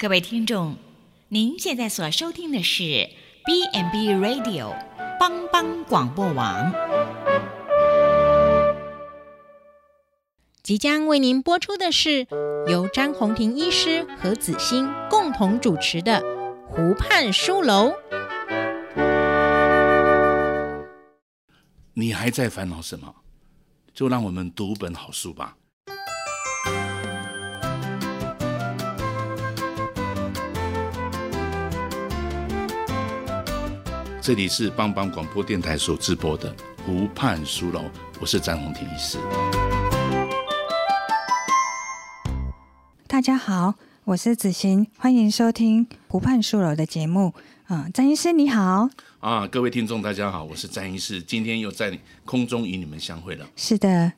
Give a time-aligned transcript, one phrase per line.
[0.00, 0.76] 各位听众，
[1.26, 3.10] 您现在所收听的是
[3.44, 4.72] B&B Radio
[5.18, 6.72] 帮帮广播网，
[10.62, 12.28] 即将为您播出的是
[12.68, 16.22] 由张宏庭医师和子欣共同主持的
[16.68, 17.90] 《湖畔书楼》。
[21.94, 23.12] 你还在烦恼什么？
[23.92, 25.56] 就让我们读本好书吧。
[34.28, 37.84] 这里是帮帮广播电台所直播的湖畔书楼，
[38.20, 39.16] 我是詹宏庭医师。
[43.06, 47.32] 大家好，我是子欣，欢迎收听湖畔书楼的节目。
[47.68, 48.90] 啊、呃，张医师你好。
[49.20, 53.46] 啊，各位听众大家好，我是詹医师，今天又在空中与你们相会了。
[53.56, 54.12] 是的。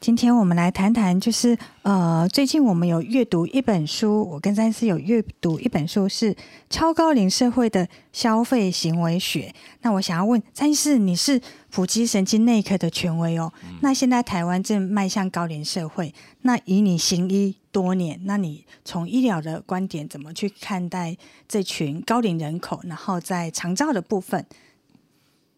[0.00, 6.32] 今天我们来谈谈，就是呃，最近我们有阅读一本书，我跟詹医师有阅读一本书，是
[6.70, 9.52] 《超高龄社会的消费行为学》。
[9.82, 13.52] 那我想要问詹医师，你是普及神经内科的权威哦。
[13.64, 21.16] 嗯、那现在台湾正迈向高龄社会，那以你行医多年，那你从医疗的观点怎么去看待
[21.48, 22.80] 这群高龄人口？
[22.84, 24.46] 然后在长照的部分，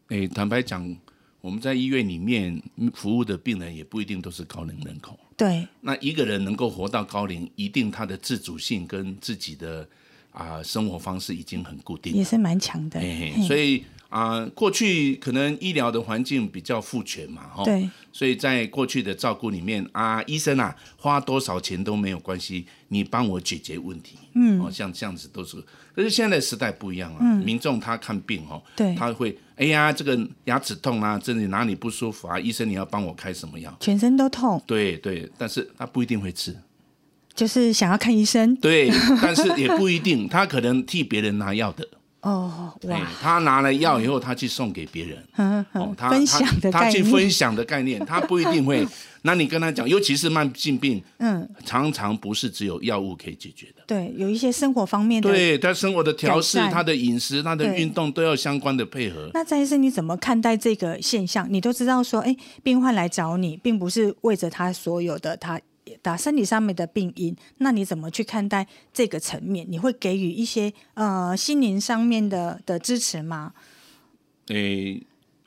[0.09, 0.97] 诶，坦白讲。
[1.41, 5.19] 我们在医院里面服务的病人也不一定都是高龄人口。
[5.36, 5.66] 对。
[5.80, 9.88] 那一个人能够活到高龄，一定他的自主性跟自己的
[10.33, 13.00] 啊、呃、生活方式已经很固定，也是蛮强的。
[13.00, 17.64] 嘿嘿，所以啊、呃，过去可能医疗的环境比较父权嘛，哈。
[17.64, 17.88] 对。
[18.12, 24.18] 所以在过去的照顾里面啊，医生啊，花多少钱都没有关系，你帮我解决问题。
[24.34, 24.61] 嗯。
[24.61, 25.56] 哦，像这样子都是。
[25.94, 29.34] 可是现在时代不一样了，嗯、民众他看病哦，对他会。
[29.61, 32.41] 哎呀，这个牙齿痛啊，这里哪里不舒服啊？
[32.41, 33.77] 医生，你要帮我开什么药？
[33.78, 34.61] 全身都痛。
[34.67, 36.56] 对对，但是他不一定会吃，
[37.34, 38.56] 就是想要看医生。
[38.56, 41.86] 对，但是也不一定，他可能替别人拿药的。
[42.23, 43.01] 哦，哇！
[43.21, 45.25] 他拿了药以后，他去送给别人。
[45.39, 48.86] 嗯嗯，他分享的概念，他去分享的概念，他不一定会。
[49.23, 53.83] 那你跟他讲，尤其是慢性病，嗯，常常不是只有药物可以解决的。
[53.86, 59.30] 对，有一些生活方面的，对他生活的调试、他的饮食、他的运动都要相关的配合。
[59.35, 61.47] 那詹医生，你怎么看待这个现象？
[61.51, 65.61] 你都知道说，哎，病患来找你，并不是为着他所有的他
[66.02, 69.67] 打身体上面的病因，那你怎么去看待这个层面？
[69.68, 73.52] 你会给予一些呃心灵上面的的支持吗？
[74.48, 75.02] 诶，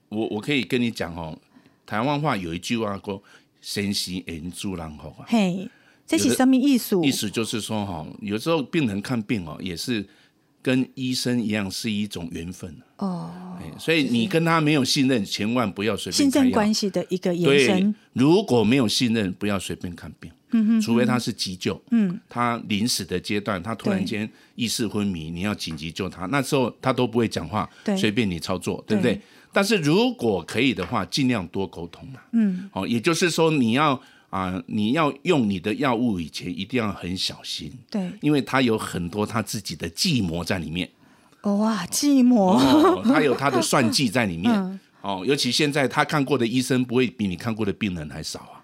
[0.09, 1.37] 我我可以跟你讲哦，
[1.85, 3.21] 台湾话有一句话说。
[3.63, 5.69] 先行人助人好啊，嘿，
[6.05, 6.99] 这是什么意思？
[7.01, 10.05] 意思就是说哈，有时候病人看病哦，也是
[10.63, 13.29] 跟医生一样，是一种缘分哦。
[13.77, 17.93] 所以你跟他没有信任，千万不要随便信任关系的一个延伸。
[18.13, 20.31] 如果没有信任，不要随便看病。
[20.55, 29.19] 嗯哼，除非他是急救，嗯，他临死的阶段，他突然间意识昏迷，你要紧急救他，那时候他都不会讲话，对，随便你操作，对不对？
[29.51, 32.19] 但是如果可以的话，尽量多沟通嘛。
[32.33, 33.99] 嗯，哦，也就是说，你要
[34.33, 37.71] 啊、呃，你要用你的药物以前一定要很小心。
[37.91, 40.89] 对，因为他有很多他自己的计谋在里面。
[41.43, 42.57] 哇，计谋！
[42.57, 44.49] 哦，他有他的算计在里面。
[44.57, 48.57] 嗯、哦，尤其现在他看过的医生不会比你看过的病人还少啊。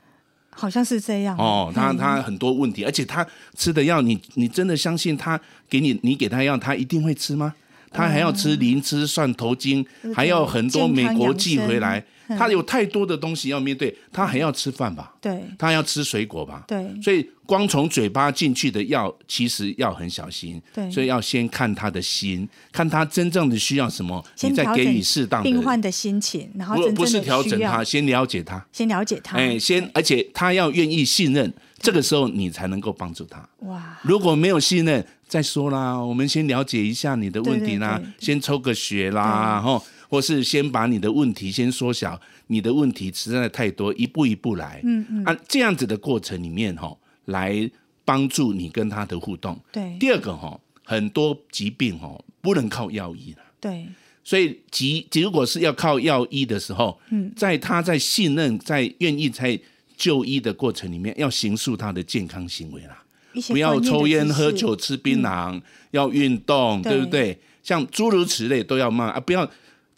[0.49, 1.37] 好像是这样。
[1.37, 3.23] 哦，他他很多问题，而且他
[3.55, 7.53] 吃的药，你你真的相信他给你你给他药，他一定会吃吗？
[7.91, 12.03] 他还要吃灵芝、蒜头精，嗯、还要很多美国寄回来，
[12.37, 15.13] 他有太多的东西要面对，他还要吃饭吧？
[15.19, 16.63] 对，他要吃水果吧？
[16.67, 20.61] 对，所以光从嘴巴进去的药，其实要很小心。
[20.73, 33.47] 对，所以要先看他的心，看他真正的需要什么，你再给予适当的病患的心情，然后不不是调整他，先了解他，先了解他，哎，先而且他要愿意信任，这个时候你才能够帮助他。
[33.67, 35.05] 哇，如果没有信任。
[35.29, 39.79] 再说啦，我们先了解一下你的问题啦，对对对，先抽个血啦，吼，
[40.09, 47.69] 或是先把你的问题先缩小，你的问题实在太多，一步一步来，嗯嗯，啊，这样子的过程里面，哈，来
[48.03, 49.57] 帮助你跟他的互动。
[49.71, 53.43] 对，第二个，哈，很多疾病，吼，不能靠药医了。
[53.61, 53.87] 对，
[54.23, 59.59] 所以急，如果是要靠药医的时候，嗯，在他在信任、在愿意在
[59.95, 63.03] 就医的过程里面，要形塑他的健康行为啦。
[63.47, 65.61] 不要抽烟、喝酒、吃槟榔，嗯、
[65.91, 67.39] 要运动，对，对不对？
[67.61, 69.47] 像诸如此类都要慢啊，不要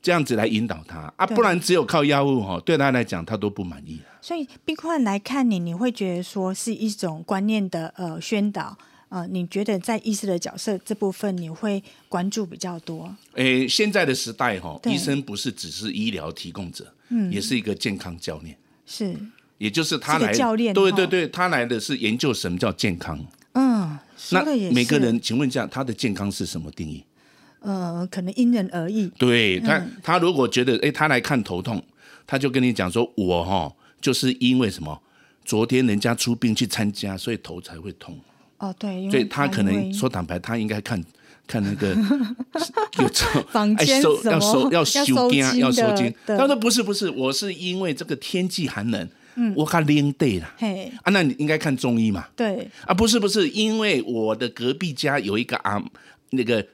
[0.02, 4.00] 这样子来引导他啊，不然只有靠药物哈，对他来讲他都不满意。
[4.22, 8.78] 所以病患来看你，你会觉得说是一种观念的呃宣导
[9.10, 13.14] 呃，你觉得在医师的角色这部分你会关注比较多？
[13.34, 19.16] 诶，现在的时代哈，医生不是只是医疗提供者，嗯，也是一个健康教练，是。
[19.58, 23.24] 也就是他来，教练，对对对，他来的是研究什么叫健康。
[23.54, 23.96] 嗯，
[24.32, 27.04] 那每个人，请问一下，他的健康是什么定义？
[27.62, 29.08] 呃，可能因人而异。
[29.18, 31.82] 对他，嗯、他如果觉得，哎，他来看头痛，
[32.28, 35.02] 他就跟你讲说，我哈、哦，就是因为什么，
[35.46, 38.20] 昨天人家出殡去参加，所以头才会痛。
[38.58, 41.04] 哦，对，所以他可能说坦白，他应该看
[41.48, 41.96] 看那个
[43.00, 43.08] 有
[43.50, 46.14] 房间要收要收要收惊要收金。
[46.26, 49.10] 他说不是不是，我是因为这个天气寒冷。
[49.36, 52.28] 嗯，我看零对了，嘿啊，那你应该看中医嘛？
[52.36, 55.82] 对啊，不是不是，因为我的隔壁家有一个啊，
[56.32, 56.66] 那个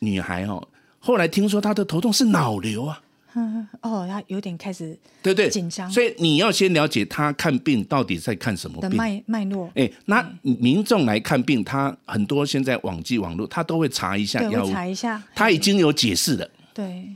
[0.00, 0.66] 女孩哦，
[0.98, 3.00] 后来听说她的头痛是脑瘤啊，
[3.34, 8.90] 嗯 哦，她有点开始对对紧张，所以你要先了解她看病到底在看什么病。
[8.90, 9.70] 的脉脉络。
[9.74, 17.08] 哎，那民众来看病，他很多现在网际网络，他都会查一下药物，查一下，他已经有解释了，对。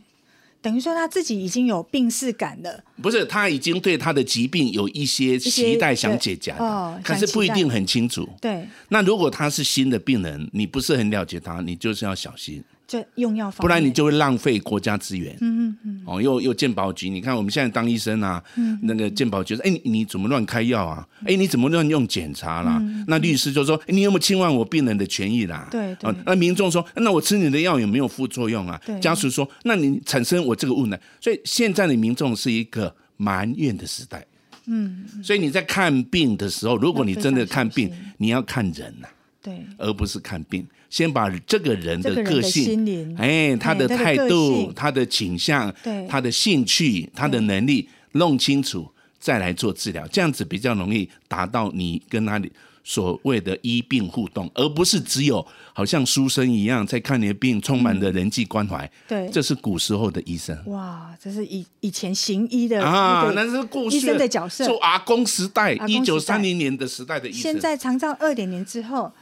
[0.61, 8.29] 等于说他自己已经有病逝感了，不是，他已经对他的疾病有一些期待想解决的，哦，可是不一定很清楚。
[8.41, 12.63] 对，那如果他是新的病人，你不是很了解他，你就是要小心。
[12.89, 15.37] 就用药方，不然你就会浪费国家资源。
[15.43, 16.03] 嗯嗯嗯。
[16.07, 21.07] 哦，又又健保局，你看我们现在当医生啊，嗯、那个健保局说，哎，你怎么乱开药啊？
[21.27, 22.79] 哎，你怎么乱用检查啦？
[22.81, 25.69] 嗯、那律师就说，你有没有侵犯我病人的权益啦？
[25.71, 26.15] 对对、哦。
[26.25, 28.81] 那民众说，那我吃你的药有没有副作用啊？
[28.87, 28.99] 对。
[29.01, 30.99] 家属说，那你产生我这个误呢？
[31.21, 34.27] 所以现在的民众是一个埋怨的时代。
[34.65, 35.05] 嗯。
[35.23, 39.13] 所以你在看病的时候，如果你真的看病，你要看人呐、啊。
[39.49, 39.65] 对。
[39.79, 40.67] 而不是看病。
[40.91, 48.91] 先把这个人的个性，的哎，他的态度、他的倾向、对他的兴趣、他的能力弄清楚，
[49.21, 52.41] 再来做治疗，这样子比较容易达到你跟他
[52.83, 58.87] 所谓的医病互动，而不是只有好像书生一样在看你的病，充满了人际关怀。
[58.87, 60.57] 嗯、对，这是古时候的医生。
[60.69, 67.43] 哇，这是以以前行医的啊，那是过去医生的角色，做阿公时代，一九三零年的时代的医生。
[67.43, 69.13] 现在长照二点零之后。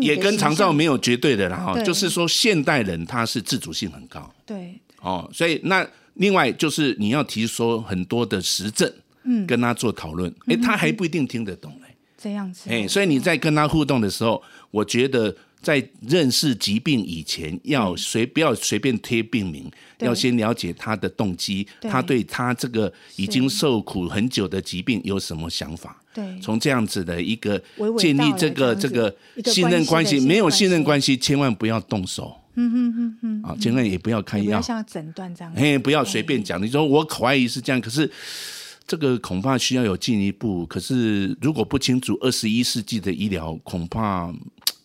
[0.00, 8.92] 也跟长照没有绝对的啦哈，就是说现代人他是自主性很高，对，哦，所以那另外就是你要提出很多的实证，
[9.24, 15.34] 嗯，跟他做讨论，哎，他还不一定听得懂嘞，这样子，哎，所以你在跟他互动的时候，我觉得。
[15.62, 19.70] 在认识疾病以前，要随不要随便贴病名，
[20.00, 26.01] 要先了解他的动机，他对他这个已经受苦很久的疾病有什么想法？
[26.14, 27.62] 对，从这样子的一个
[27.98, 29.14] 建立这个这个
[29.44, 32.36] 信任关系，没有信任关系，千万不要动手。
[32.54, 36.62] 嗯嗯嗯嗯，啊，千万也不要开药，不要像诊断这样，嘿，不要随便讲。
[36.62, 38.10] 你说我怀疑是这样，可是
[38.86, 40.66] 这个恐怕需要有进一步。
[40.66, 44.32] 可是如果不清楚二十一世纪的医疗，恐怕。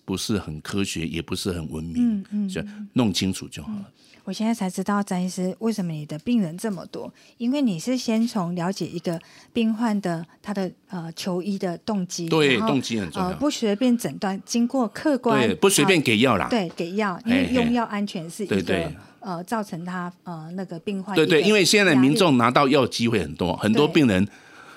[0.05, 3.91] 不是很科学，也不是很文明，嗯嗯，弄清楚就好了。
[4.27, 7.09] 我现在才知道，詹医师，为什么你的病人这么多？
[7.37, 9.17] 因为你是先从了解一个
[9.53, 24.27] 病患的他的呃求医的动机，对，动机很重要，呃、不随便诊断，经过客观，对，不随便给药啦，对，给药，因为用药安全是一个嘿嘿对对呃造成他呃那个病患，对对，因为现在民众拿到药机会很多，很多病人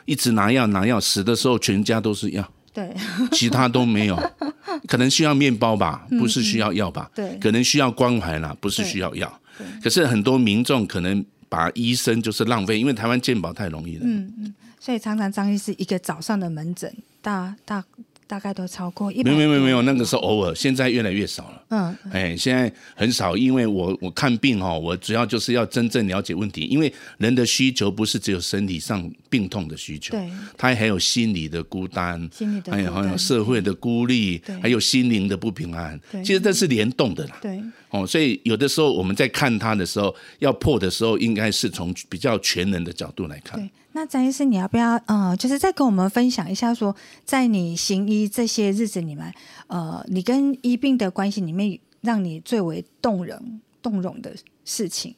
[0.05, 2.49] 一直拿药拿药，死的时候全家都是药。
[2.73, 2.95] 对，
[3.33, 4.17] 其他都没有，
[4.87, 7.11] 可能需要面包吧，不是需要药吧？
[7.15, 9.41] 对，可能需要关怀啦，不是需要药。
[9.83, 14.03] 可是很多民众可能把医生就是浪费，因为台湾健保太容易了。
[14.05, 17.85] 嗯嗯，所以常常张医师一个早上的门诊，大大。
[18.31, 19.33] 大概都超过一百。
[19.33, 21.65] 没有没有没有，那个是偶尔，现在越来越少了。
[21.71, 36.23] 嗯，哎，现在很少，因为我我看病哈，我主要就是要真正了解问题，因为人的需求不是只有身体上病痛的需求，对，他还有心理的孤单，心理的还有还有社会的孤立，还有心灵的不平安，对。
[36.23, 37.37] 其实这是联动的啦。
[37.43, 37.61] 对，
[37.91, 43.69] 哦，所以有的时候我们在看他的时候，要破的时候，应该是从比较全能的角度来看。
[43.93, 49.35] 那詹医师，你要不要呃，就是再跟我们分享一下说，说在你行医这些日子里面，
[49.67, 54.33] 呃，你跟医病的关系里面，让你最为动人、动容的
[54.65, 55.15] 事情？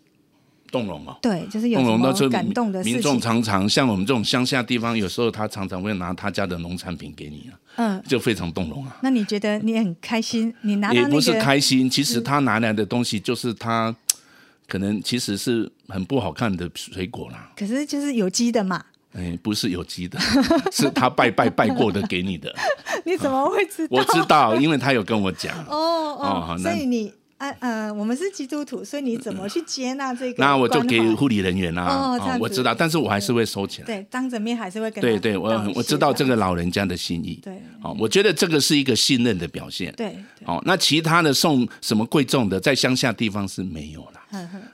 [0.71, 1.19] 动容啊？
[1.21, 2.95] 对，就是有什么感动的事情。
[2.95, 8.97] 民众常常像我们这种乡下地方，有时候他常常会拿他家的农产品给你啊，嗯，就非常动容啊。
[9.03, 10.55] 那你觉得你很开心？
[10.63, 13.95] 你拿到、那个、也不是开心，其实他拿来的东西就是他。
[14.73, 18.83] 可能其实是很不好看的水果啦，可是就是有机的嘛。
[19.13, 20.19] 哎，不是有机的，
[20.73, 22.51] 是他拜拜拜过的给你的。
[23.05, 23.99] 你怎么会知道？
[23.99, 25.55] 我知道，因为他有跟我讲。
[25.67, 26.17] 哦
[26.57, 30.43] 哦，所以你啊呃，我们是基督徒，所以你怎么去接纳这个？
[30.43, 31.85] 那我就给护理人员啦。
[31.85, 33.87] 哦，我知道，但是我还是会收起来。
[33.87, 35.03] 对，当着面还是会跟。
[35.03, 37.39] 对对，我我知道这个老人家的心意。
[37.43, 39.93] 对，哦，我觉得这个是一个信任的表现。
[39.95, 44.22] 对，哦，那其他的送什么贵重的，在乡下地方是没有啦。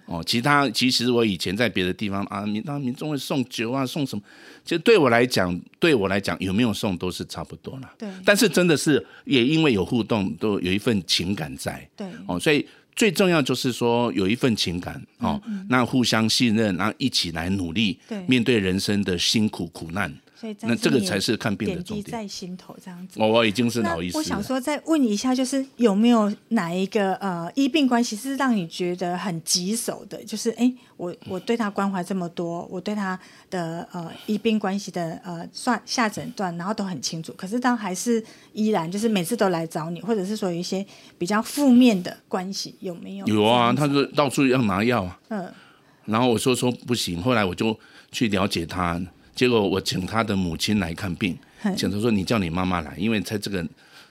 [0.06, 4.22] 哦，其他其实我以前在别的地方啊，民当民众会送酒啊，送什么？
[4.64, 7.90] 其实对我来讲，对我来讲有没有送都是差不多了。
[7.98, 8.08] 对。
[8.24, 11.88] 但是真的是也因为有互动，都有一份情感在。
[11.96, 12.06] 对。
[12.26, 20.12] 哦，所以最重要就是说有一份情感哦，嗯嗯，那互相信任，然后一起来努力，对，面对人生的辛苦苦难。
[20.38, 22.02] 所以那这个才是看病的重点。
[22.02, 23.18] 点滴在心头这样子。
[23.18, 24.18] 我我已经是老医师了。
[24.18, 30.22] 我想说，再问一下，就是有没有哪一个呃医病关系是让你觉得很棘手的？
[30.22, 33.18] 就是哎，我我对他关怀这么多，我对他
[33.50, 40.86] 的呃医病关系的呃算下诊断，然后都很清楚，可是当还是依然就是每次都来找你，或者是说有一些
[41.18, 43.26] 比较负面的关系，有没有？
[43.26, 45.18] 有啊，他是到处要拿药啊。
[45.30, 45.52] 嗯。
[46.04, 47.76] 然后我说说不行，后来我就
[48.12, 49.00] 去了解他。
[49.38, 51.38] 结果我请他的母亲来看病，
[51.76, 53.64] 请他说，你叫你妈妈来，因为他这个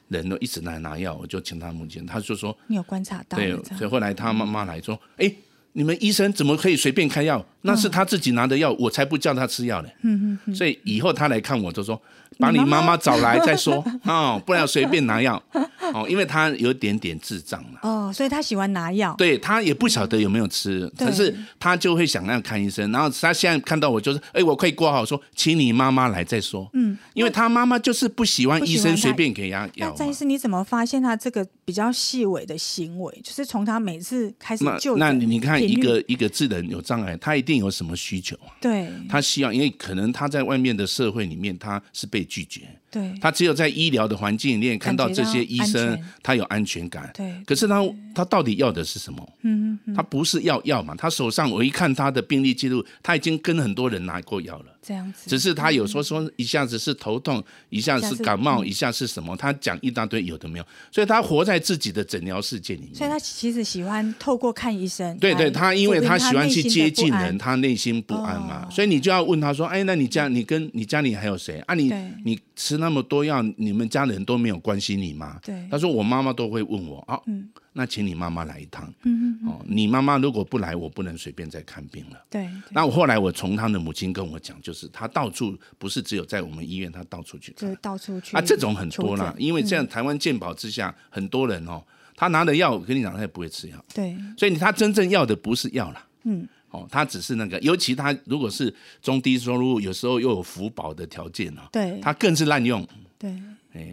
[0.07, 5.29] 人都一直来拿药，我就请他母亲，他就说你有观察到，对，所以后来他妈妈来说，哎，
[5.73, 7.45] 你们医生怎么可以随便开药？
[7.63, 9.89] 那是他自己拿的药，我才不叫他吃药呢。
[10.03, 12.01] 嗯嗯，所以以后他来看我就说，
[12.39, 15.43] 把你妈妈找来再说哦，不然随便拿药。
[15.95, 17.79] 哦，因为他有点点智障了。
[17.83, 19.15] 哦，所以他喜欢拿药。
[19.17, 22.91] 对，他也不晓得有没有吃，可是他就会想要看医生。
[22.91, 26.69] 然后他现在看到我就是，哎，我可以挂号说，请你妈妈来再说。
[26.73, 29.89] 嗯，因为他妈妈就是不喜欢医生随便给他药。
[29.89, 33.21] 那詹医师，你怎么发现他这个比较细微的行为？
[33.23, 38.51] 就是从他每次开始就那你看一个一个智能有障碍，他一定有什么需求啊？
[38.59, 42.61] 对，他希望，因为可能他在外面的社会里面他是被拒绝。
[42.89, 47.09] 对，他只有在医疗的环境里面看到这些医生，他有安全感。
[47.13, 47.81] 对，可是他
[48.15, 49.29] 他到底要的是什么？
[49.43, 50.95] 嗯嗯，他不是要药嘛？
[50.95, 54.65] 他手上我一看他的病历记录，他已经跟很多人拿过药了。
[54.81, 59.35] 这样子，只是他有说说一下子是头痛，一下子是感冒，一下是什么？
[59.35, 62.95] 他讲一大堆有的没有，所以他活在自己的诊疗世界里面。
[62.95, 65.17] 所以他其实喜欢透过看医生。
[65.17, 71.73] 对对，他因为他喜欢去接近人，他内心不安嘛，所以你就要问他说：“哎，那你家你跟你家里还有谁啊？
[71.75, 71.91] 你
[72.23, 77.49] 你吃那么多药，你们家人都没有关心你吗？”对，他说：“我妈妈都会问我啊。”嗯。
[77.73, 78.91] 那请你妈妈来一趟。
[79.03, 79.49] 嗯嗯。
[79.49, 82.19] 哦，你妈妈如果不来，我不能随便再看病了。
[82.29, 82.49] 对。
[82.71, 87.69] 那我后来我从他的母亲跟我讲，就是他到处不是只有在我们医院，他到处去看。
[87.69, 88.35] 就到处去。
[88.35, 91.83] 啊，这种很多啦，因为这样台湾健保之下，很多人哦，
[92.15, 93.85] 他拿的药，我跟你讲，他也不会吃药。
[93.93, 94.17] 对。
[94.35, 96.07] 所以他真正要的不是药啦。
[96.23, 96.47] 嗯。
[96.71, 101.99] 哦，他只是那个，尤其他如果是中低收入，有时候又有福保的条件啊，对。
[102.01, 102.85] 他更是滥用。
[103.17, 103.33] 对。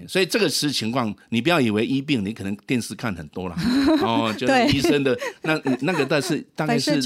[0.08, 3.56] 所以这个是情况，你不要以为医病，你可能电视看很多了
[4.02, 7.00] 哦，就是医生的那那个，但是大概是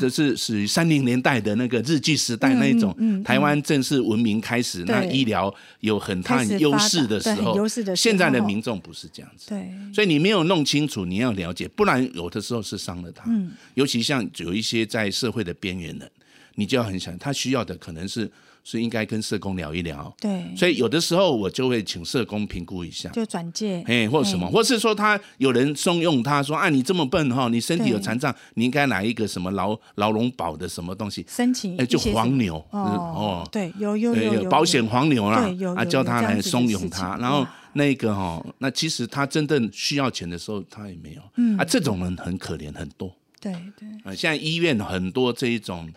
[0.00, 7.56] 这是属于三零年代的那个日剧时代那一种，台湾正式文明开始，那医疗有很大优势的时候，
[7.94, 13.30] 现在的民众不是这样子，对，所以你没有弄清楚，你要了解，不然有的时候是伤了他，
[13.74, 16.10] 尤其像有一些在社会的边缘人，
[16.54, 18.30] 你就要很想，他需要的可能是。
[18.62, 45.90] 是应该跟社工聊一聊，对，所以有的时候我就会请社工评估一下，就转介，哎，或者什么，或是说他有人怂恿他说，啊，你这么笨哈，你身体有残障，你应该拿一个什么劳劳荣保的什么东西，申请，哎，就黄牛，哦，对，有有有保险黄牛啦，啊，叫他来怂恿他，然后那个哈，那其实他真正需要钱的时候，他也没有，嗯，啊，这种人很可怜，很多，对对，啊，现在医院很多这一种。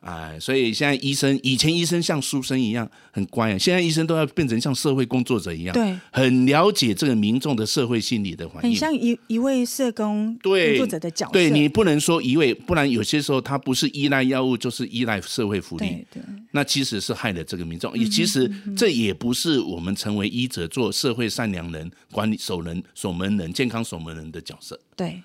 [0.00, 11.32] 哎，所以现在医生，以前医生像书生一样很乖啊，现在医生都要变成像社会工作者一样，对，很了解这个民众的社会心理的环境，很像一一位社工工作者的角色。
[11.32, 17.92] 对，你不能说一位，不然有些时候他不是依赖药物，就是依赖社会福利，对，对，那其实是害了这个民众。
[17.98, 24.78] 也、嗯、其实这也不是我们成为医者做社会善良人、管理守人、守门人、健康守门人的角色。
[24.96, 25.20] 对。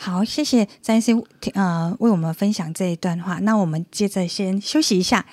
[0.00, 1.24] 好，谢谢詹先生，
[1.54, 3.40] 呃，为我们分享这一段话。
[3.40, 5.26] 那我们接着先休息一下。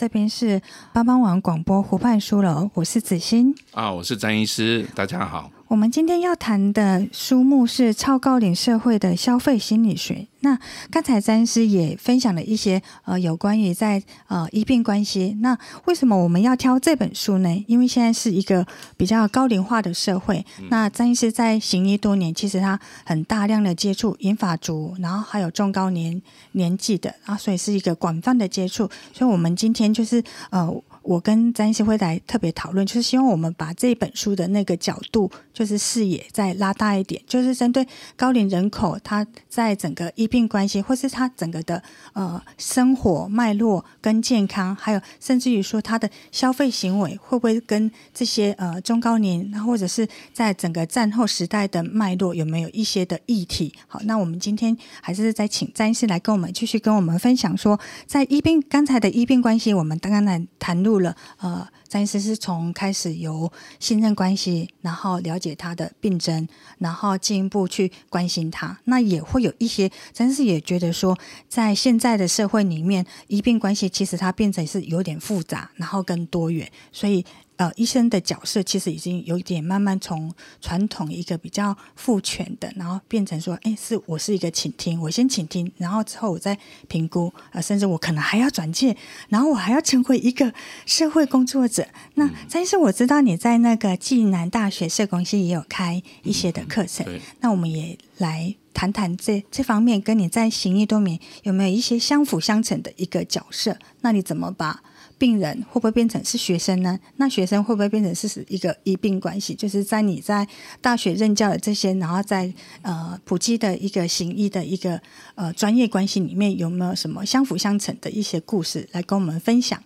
[0.00, 0.62] 这边是
[0.94, 5.50] 帮帮网广播湖畔书楼，我是子欣啊，我是张医师，大家好。
[5.70, 10.14] 我们今天要谈的书目是《超高龄社会的消费心理学》。
[10.40, 10.58] 那
[10.90, 15.36] 刚才詹医师也分享了一些呃有关于在呃医病关系。
[15.40, 17.64] 那为什么我们要挑这本书呢？
[17.68, 20.44] 因为现在是一个比较高龄化的社会。
[20.58, 28.90] 嗯、那詹医师在行医多年，其实他很大量的接触银发族，然后还有中高年年纪的啊，所以是一个广泛的接触。
[29.12, 30.82] 所以我们今天就是呃。
[31.10, 41.82] 我跟詹医师会来特别讨论，就是希望我们把这本书的那个角度，就是视野再拉大一点，就是针对高龄人口，他在整个医病关系，或是他整个的
[42.14, 53.74] 呃生活脉络跟健康，还有甚至于说他的消费行为，会不会跟这些呃中高年，或者是在整个战后时代的脉络有没有一些的议题？
[53.86, 60.80] 好，那我们今天还是再请詹医师来跟我们继续跟我们分享说，在医病刚才的医病关系，我们刚刚来谈。
[60.80, 66.46] 入了呃，詹医师是从开始由信任关系，然后了解他的病症，
[66.78, 68.78] 然后进一步去关心他。
[68.84, 71.18] 那也会有一些，詹医师也觉得说，
[71.48, 77.26] 在现在的社会里面，医病关系其实它变成是有点复杂，然后更多元，所以。
[77.60, 88.96] 呃，医生的角色其实已经有一点慢慢从传统一个比较父权的，然后变成说，哎，是我是一个倾听，我先倾听，然后之后我再评估，呃，甚至我可能还要转介，
[89.28, 90.50] 然后我还要成为一个
[90.86, 91.86] 社会工作者。
[92.14, 103.76] 那但是我知道你在那个暨南大学社工系也有开一些的课程，嗯、那我们也来谈谈这这方面，跟你在行医多年有没有一些相辅相成的一个角色？
[104.00, 104.82] 那你怎么把？
[105.20, 106.98] 病人会不会变成是学生呢？
[107.16, 109.54] 那学生会不会变成是一个医病关系？
[109.54, 110.48] 就是在你在
[110.80, 112.50] 大学任教的这些，然后在
[112.80, 114.98] 呃普及的一个行医的一个
[115.34, 119.80] 呃专业关系里面，有没有什么相辅相成的一些故事来跟我们分享？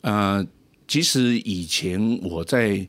[0.00, 0.44] 呃，
[0.88, 2.88] 其实以前我在。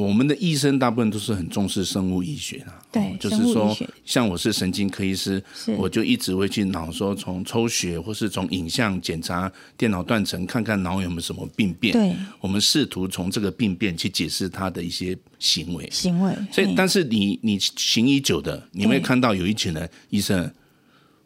[0.00, 5.42] 我们的医生大部分都是很重视生物医学的，对，就是说，像我是神经科医师，
[5.76, 11.92] 我就一直会去脑说从抽血或是从影像检查电脑断层，看看脑有没有什么病变。
[11.92, 15.88] 对，我们试图从这个病变去解释他的一些行为。
[15.90, 16.34] 行为。
[16.50, 20.50] 所以，但是你你行医久的，你会看到有一群人医生，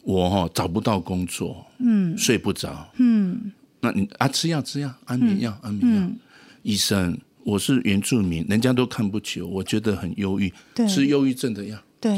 [0.03, 6.09] 我哈找不到工作，嗯，睡不着，嗯，那你啊吃药吃药安眠药安眠药，
[6.63, 7.17] 医生。
[7.45, 10.51] 我是原住民，人家都看不起我，我觉得很忧郁，
[10.89, 11.77] 吃忧郁症的药。
[12.01, 12.17] 对，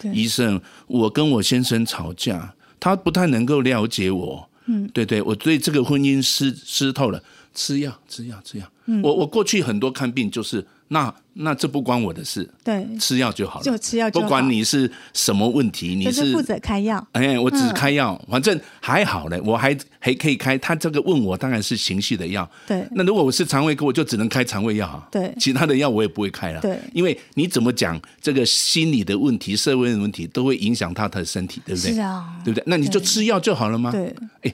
[0.00, 4.48] 对，医生，我跟我先生吵架，他不太能够了解我。
[4.66, 8.72] 嗯，对对，我对这个婚姻湿湿透了，吃药吃药吃药。
[8.86, 10.64] 嗯，我我过去很多看病就是。
[10.92, 20.58] 那那这不关我的事，对，吃药就好了，就吃药不管你是什么问题，你是负责开药，哎，我只开药，反正还好嘞，我还还可以开。
[20.58, 22.84] 他这个问我当然是情绪的药，对。
[22.90, 25.32] 那如果我是肠胃科，我就只能开肠胃药，对。
[25.38, 26.76] 其他的药我也不会开了，对。
[26.92, 31.94] 因为你怎么讲这个心理的问题、社会的问题，都会影响他的身体，对不对？
[31.94, 32.64] 是啊，对不对？
[32.66, 33.92] 那你就吃药就好了吗？
[33.92, 34.12] 对。
[34.42, 34.52] 哎。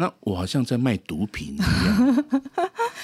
[0.00, 2.24] 那我好像在卖毒品一样。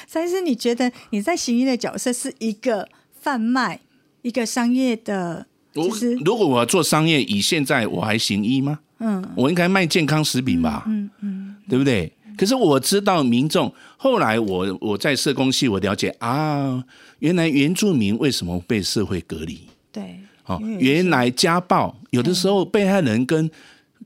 [0.07, 2.89] 詹医师，你觉得你在行医的角色是一个
[3.21, 3.81] 贩卖，
[4.23, 5.47] 一个商业的？
[5.73, 8.79] 就是如果我要做商业，以现在我还行医吗？
[8.99, 10.85] 嗯，我应该卖健康食品吧？
[10.87, 12.13] 嗯嗯，嗯，对不对？
[12.37, 16.85] 可是我知道民众，后来我我在社工系，我了解啊，
[17.19, 19.61] 原来原住民为什么被社会隔离？
[19.91, 23.51] 对，哦，原来家暴有的时候被害人跟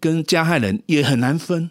[0.01, 1.69] 跟加害人也很难分。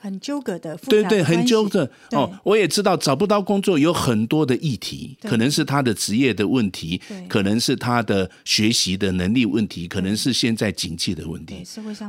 [0.00, 2.32] 很纠葛的，对对，很纠葛哦。
[2.44, 11.56] 我也知道找不到工作有很多的议题，可能是他的职业的问题，可能是他的学习的能力问题，可能是现在经济的问题。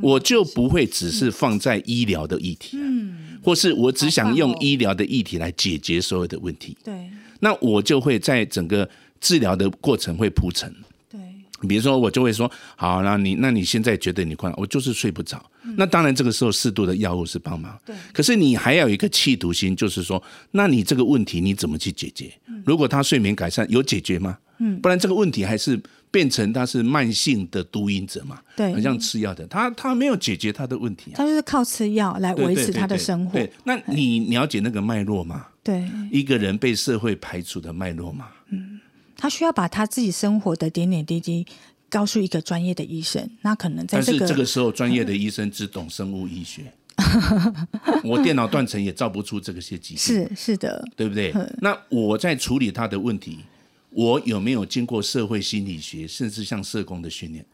[0.02, 6.78] 我就不会只是放在医疗的议题，嗯，或是我只想用医疗的议题来解决所有的问题。
[6.84, 8.88] 对，那我就会在整个
[9.19, 10.71] 治疗的过程会铺陈。
[11.67, 15.43] 比如说，我就会说，好，那你那你现在觉得你困，我就是睡不着。
[15.63, 17.78] 嗯、那当然，这个时候适度的药物是帮忙。
[17.86, 17.95] 对。
[18.13, 22.32] 可是你还要有一个企图心，就是说，那你这个问题你怎么去解决？
[22.48, 24.38] 嗯、如果他睡眠改善，有解决吗？
[24.60, 24.80] 嗯。
[24.80, 28.39] 不然这个问题还是变成他是慢性的毒瘾者嘛？
[28.56, 28.74] 对。
[28.74, 31.15] 很像吃药的，他他没有解决他的问题、啊。
[31.17, 33.34] 他就是靠吃药来维持他的生活。
[33.34, 33.54] 对，对，对，对。
[33.65, 35.45] 那你了解那个脉络吗？
[35.62, 35.86] 对。
[36.10, 38.28] 一个人被社会排除的脉络吗？
[38.50, 38.80] 嗯。
[39.19, 41.45] 他需要把他自己生活的点点滴滴
[41.89, 46.71] 告诉一个专业的医生，那可能在这个，这个时候专业的医生只懂生物医学，
[48.05, 51.34] 我电脑断层也造不出这个些疾病，是是的，对不对？
[51.60, 53.39] 那我在处理他的问题，
[53.89, 57.45] 我有没有经过社会心理学，甚至像社工的训练？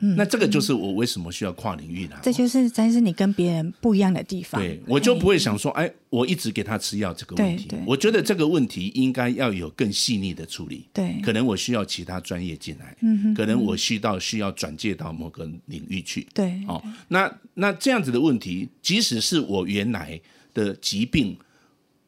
[0.00, 4.60] 嗯，那这个就是我为什么需要跨领域的，这就是真是你跟别人不一样的地方。
[4.60, 7.68] 对，我就不会想说，哎，我一直给他吃药这个问题。
[7.86, 10.88] 我觉得这个问题应该要有更细腻的处理。
[10.92, 12.96] 对，可能我需要其他专业进来。
[13.02, 16.26] 嗯哼，可能我需到需要转介到某个领域去。
[16.32, 20.20] 对，哦，那那这样子的问题，即使是我原来
[20.54, 21.36] 的疾病，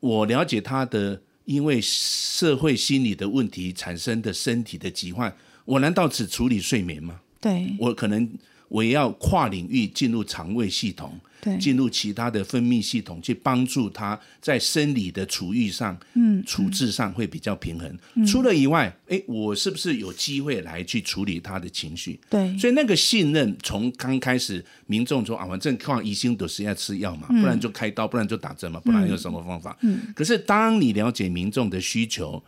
[0.00, 5.30] 我了解他的因为社会心理的问题产生的身体的疾患，
[5.66, 7.20] 我难道只处理睡眠吗？
[7.42, 8.26] 对，我可能
[8.68, 17.98] 我也要跨领域进入肠胃系统，对，进入其他的分泌系统，去帮助他在生理的处遇上，嗯，处置上会比较平衡。
[18.14, 22.18] 嗯、除了以外，哎，我是不是有机会来去处理他的情绪？
[22.30, 29.76] 对，所以那个信任从刚开始，民众说啊，反正抗医生都是要吃药嘛，嗯、不然就开刀，不然就打针嘛，不然有什么方法？
[29.82, 32.42] 嗯，可是当你了解民众的需求。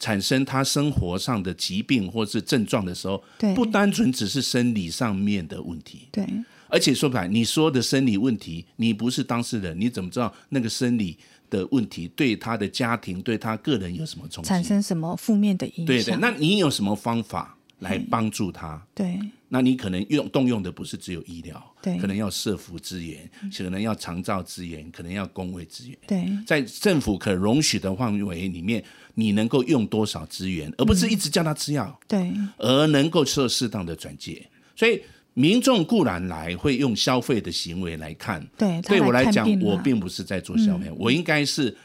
[0.00, 3.22] 产生他生活上的疾病或是症状的时候，
[3.54, 6.26] 不单纯只是生理上面的问题，对，
[6.68, 11.18] 而且说白，你说的生理问题，你不是当事人，你怎么知道那个生理
[11.50, 14.48] 的问题对他的家庭、对他个人有什么冲击？
[14.48, 15.86] 产生什么负面的影响？
[15.86, 18.82] 对对，那你有什么方法来帮助他？
[18.94, 28.82] 对，那你可能用动用的不是只有医疗，对，可能要社福资源，可能要长照资源，可能要工卫资源，对，在政府可容许的范围里面。
[29.20, 34.44] 你能够用多少资源，而不是一直叫他吃药，嗯、对，而能够做适当的转介。
[34.74, 35.02] 所以
[35.34, 41.76] 民众固然来会用消费的行为来看，对，对我来讲，我并不是在做消费，嗯、我应该是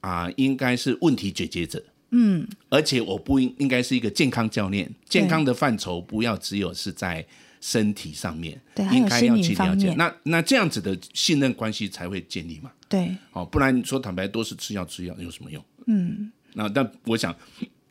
[0.00, 7.24] 啊、呃，应该是问题解决者，嗯，而且我不应应该是一个健康教练，健康的范畴不要只有是在
[7.60, 9.94] 身体上面，对，应该要去了解。
[9.96, 15.62] 那那这样子的信任关系才会建立嘛，对，哦，不然说坦白都是吃药吃药有什么用？
[15.86, 16.32] 嗯。
[16.54, 17.34] 那但我想，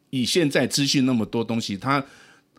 [0.10, 2.04] 以现在资讯那么多东西，它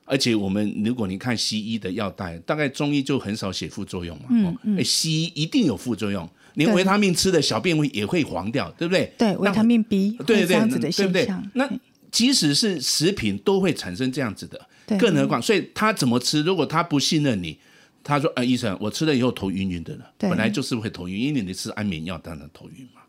[0.05, 4.25] 而且我们如果你看西医的药袋，大概中医就很少写副作用嘛。
[4.31, 4.85] 嗯嗯。
[4.85, 9.13] 西医一定有副作用，连维他命吃的小便会也会黄掉，对不对？
[9.17, 11.13] 对，维他命 B 对对这样子的现象。
[11.13, 11.71] 对对那
[12.11, 16.43] 即使是食品都会产生这样子的，对更何况，所以他怎么吃？
[16.43, 17.57] 如果他不信任你，
[18.03, 23.00] 他说：“啊，医生，我吃了以后头晕晕的了，本来就是会头晕，因为你吃安眠药，当然头晕嘛。”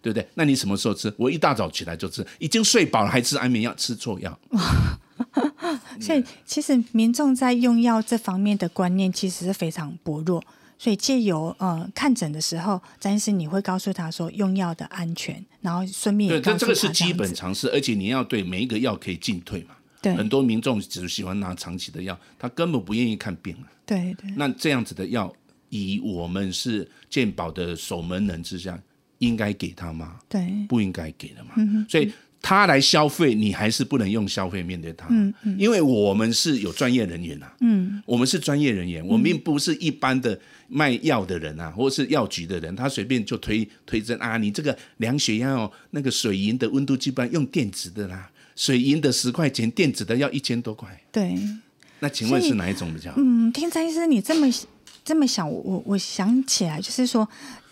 [0.00, 0.26] 对不对？
[0.34, 1.12] 那你什么时候吃？
[1.16, 4.38] 我一大早起来就吃，已经睡饱了还吃安眠药，吃错药。
[6.00, 10.42] 所以其实民众在用药这方面的观念其实是非常薄弱。
[10.80, 19.74] 所以借由呃看诊的时候，詹医师你会告诉他说用药的安全，然后顺便也告诉他对，这这个是基本常识，而且你要对每一个药可以进退嘛。
[20.00, 23.66] 对，很多民众只喜欢拿长期的药，他根本不愿意看病啊。
[23.84, 24.30] 对对。
[24.36, 25.32] 那这样子的药，
[25.68, 28.80] 以我们是健保的守门人之下。
[29.18, 30.16] 应该给他吗？
[30.28, 31.50] 对，不应该给的嘛。
[31.56, 35.06] 嗯、所以他来消费，你还是不能用消费面对他。
[35.10, 37.52] 嗯嗯，因为我们是有专业人员啊。
[37.60, 44.38] 嗯，我们是专业人员，我们并不是一般的卖药的人啊，或者是药局的人，他随便就推推针啊。
[44.38, 50.88] 你这个量血压哦，那个水银的温度计般用电子的啦，水银的十块钱，电子的要一千多块。
[51.10, 51.36] 对，
[51.98, 53.16] 那请问是哪一种比较好？
[53.18, 54.48] 嗯，听詹医师你这么
[55.04, 57.28] 这么想，我我想起来就是说。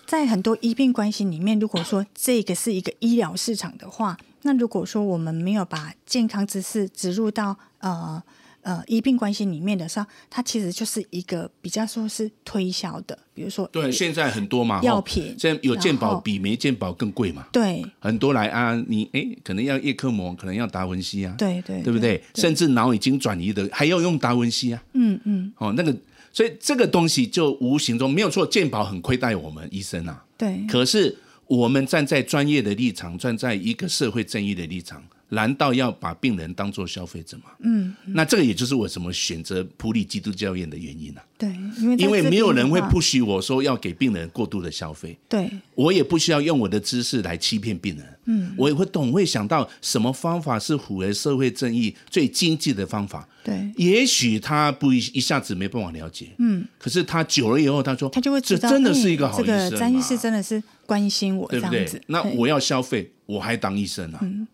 [0.06, 8.22] 在很多医病关系里面，如果说这个是一个医疗市场的话，那如果说我们没有把健康知识植入到呃
[8.62, 22.18] 呃医病关系里面的时候，它其实就是一个比较说是推销的，比如说对，现在很多嘛药品，现在有健保比没健保更贵嘛，对，很多来啊，你哎可能要叶克膜，可能要达文西啊，对对，对不对？
[22.32, 25.92] 对甚至脑已经转移的还要用达文西啊，嗯嗯，哦那个。
[26.36, 30.22] 所以这个东西就无形中没有错，健保很亏待我们医生啊。
[30.36, 30.66] 对。
[30.68, 37.44] 可是我们站在专业的立场，站在一个社会正义的立场，难道要把病人当做消费者吗？
[37.60, 37.94] 嗯。
[38.06, 41.24] 那这个也就是我怎么选择普利基督教院的原因啊。
[41.38, 45.16] 对，因为因为没有人会 push 我说要给病人过度的消费。
[45.28, 45.50] 对。
[45.74, 48.06] 我也不需要用我的知识来欺骗病人。
[48.24, 48.54] 嗯。
[48.56, 53.28] 我也会懂，会想到什么方法是符合社会正义最经济的方法。
[53.44, 61.88] 对，也许他不一一下子没办法了解，嗯，可是他久了以后，他说他就会知道，这真的是一个好医生，这个詹医师真的是关心我，对不对？
[62.08, 64.18] 那我要消费，我还当医生啊。
[64.22, 64.44] 嗯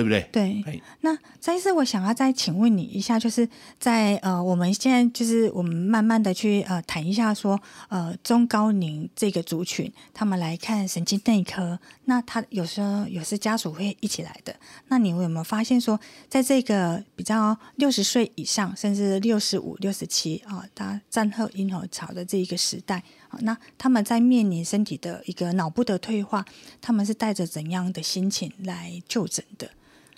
[0.00, 0.62] 对不对？
[0.64, 3.46] 对，那张医师，我想要再请问你一下，就是
[3.78, 7.60] 在呃，我们现在就是我们慢慢的去呃谈一下说，
[7.90, 14.54] 呃中高龄这个族群，他们来看神经内科，那他有时候有时家属会一起来的，
[14.88, 26.42] 那你有没有发现说，在这个比较六十岁以上，甚至六十五、六十七啊，他战后婴儿潮的这一个时代啊，那他们在面临身体的一个脑部的退化，
[26.80, 29.68] 他们是带着怎样的心情来就诊的？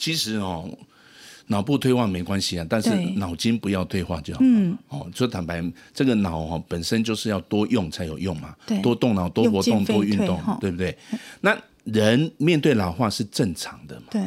[0.03, 0.69] 其实哦，
[1.47, 4.41] 脑部退化没关系啊，但是脑筋不要退化就好。
[4.43, 5.62] 嗯，哦，说坦白，
[5.95, 10.99] 这个脑哦本身就是要多用才有用嘛，对，多动脑、多活动、多运动，对不对？
[11.41, 14.07] 那人面对老化是正常的嘛？
[14.11, 14.21] 对。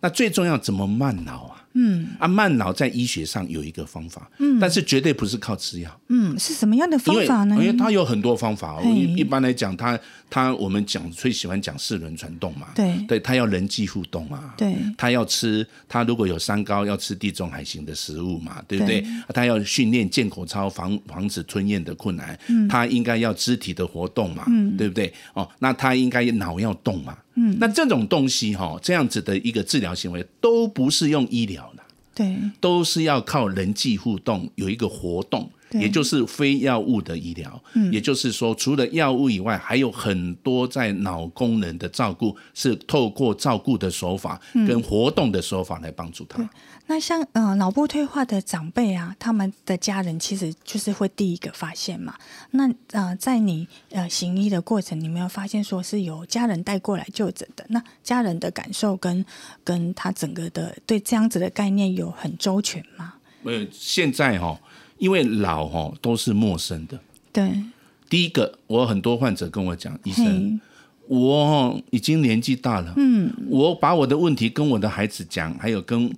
[0.00, 1.63] 那最重要怎么慢老啊？
[1.74, 2.08] 嗯。
[2.18, 7.56] 啊，慢脑在医学上有一个方法，嗯，但是绝对不是靠吃药，嗯，是什么样的方法呢？
[7.56, 9.98] 因为，它有很多方法，一一般来讲，它
[10.30, 19.04] 它我们讲最喜欢讲四轮传动嘛，对，对，它要人际互动嘛，对，它要吃，它如果有三高，要吃地中海型的食物嘛，对不对？
[19.34, 25.12] 它要训练健口操，防防止吞咽的困难，嗯，它应该要肢体的活动嘛，嗯，对不对？
[25.34, 31.82] 哦，那它应该脑要动嘛，嗯，那这种东西哈，这样子的一个治疗行为都不是用医疗的。
[32.14, 37.60] 对，都是要靠人际互动，有一个活动，也就是非药物的医疗。
[37.74, 46.48] 嗯，也就是说，除了药物以外，还有很多在脑功能的照顾，是透过照顾的手法跟活动的手法来帮助他。
[46.86, 52.14] 那像呃脑部退化的长辈啊，他们的家人其实就是会第一个发现嘛。
[52.50, 57.64] 那呃，在你呃行医的过程，你没有发现说是由家人带过来就诊的？
[57.70, 59.24] 那家人的感受跟
[59.64, 63.14] 跟他整个的对这样子的概念有很周全吗？
[63.44, 64.58] 呃，现在哈、哦，
[64.98, 67.00] 因为老哈、哦、都是陌生的。
[67.32, 67.64] 对，
[68.10, 70.60] 第一个，我很多患者跟我讲，医生，
[71.08, 76.14] 我已经年纪大了，嗯，我把我的问题跟我的孩子讲，还有跟。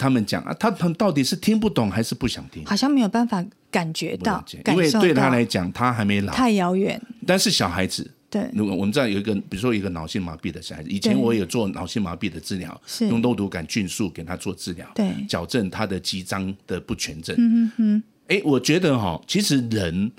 [0.00, 2.64] 他们讲啊，他们到底是听不懂还是不想听？
[2.64, 6.98] 好像没有办法感觉到，因为对他来讲，他还没老，太遥远。
[7.26, 17.36] 但是小孩子，对，如果我们知道有一个，比如说一个脑性麻痹的小孩子，以前我有做脑性麻痹的治疗，用肉毒杆菌素给他做治疗，对，矫正他的肌张的不全症。
[17.38, 18.02] 嗯嗯嗯。
[18.28, 20.10] 哎，我觉得哈，其实人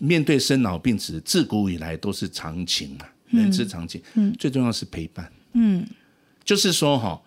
[0.00, 4.02] 面对生老病死，自古以来都是常情啊，人之常情。
[4.14, 5.32] 嗯，最重要是陪伴。
[5.54, 5.86] 嗯，
[6.44, 7.18] 就是说哈。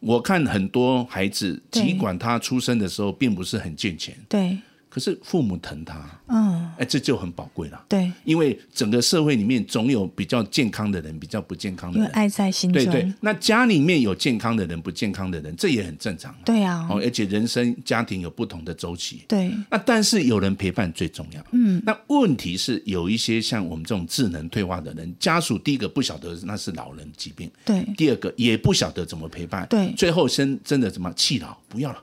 [0.00, 4.58] 我看很多孩子，尽管他出生的时候并不是很健全，对。
[4.88, 7.84] 可是父母疼他，嗯，哎，这就很宝贵了。
[7.88, 12.82] 对，因为整个社会里面总有比较健康的人，比较不健康的人，因为爱在心中。
[12.82, 16.34] 对对，那家里面有健康的人，不健康的人，这也很正常。
[16.44, 19.22] 对啊，哦，而且人生家庭有不同的周期。
[19.28, 21.44] 对，那但是有人陪伴最重要。
[21.52, 32.02] 嗯，那问题是有一些像我们这种智能退化的人，家属第一个不晓得那是老人疾病，对，第二个也不晓得怎么陪伴，对，最后生真的怎么弃老不要了。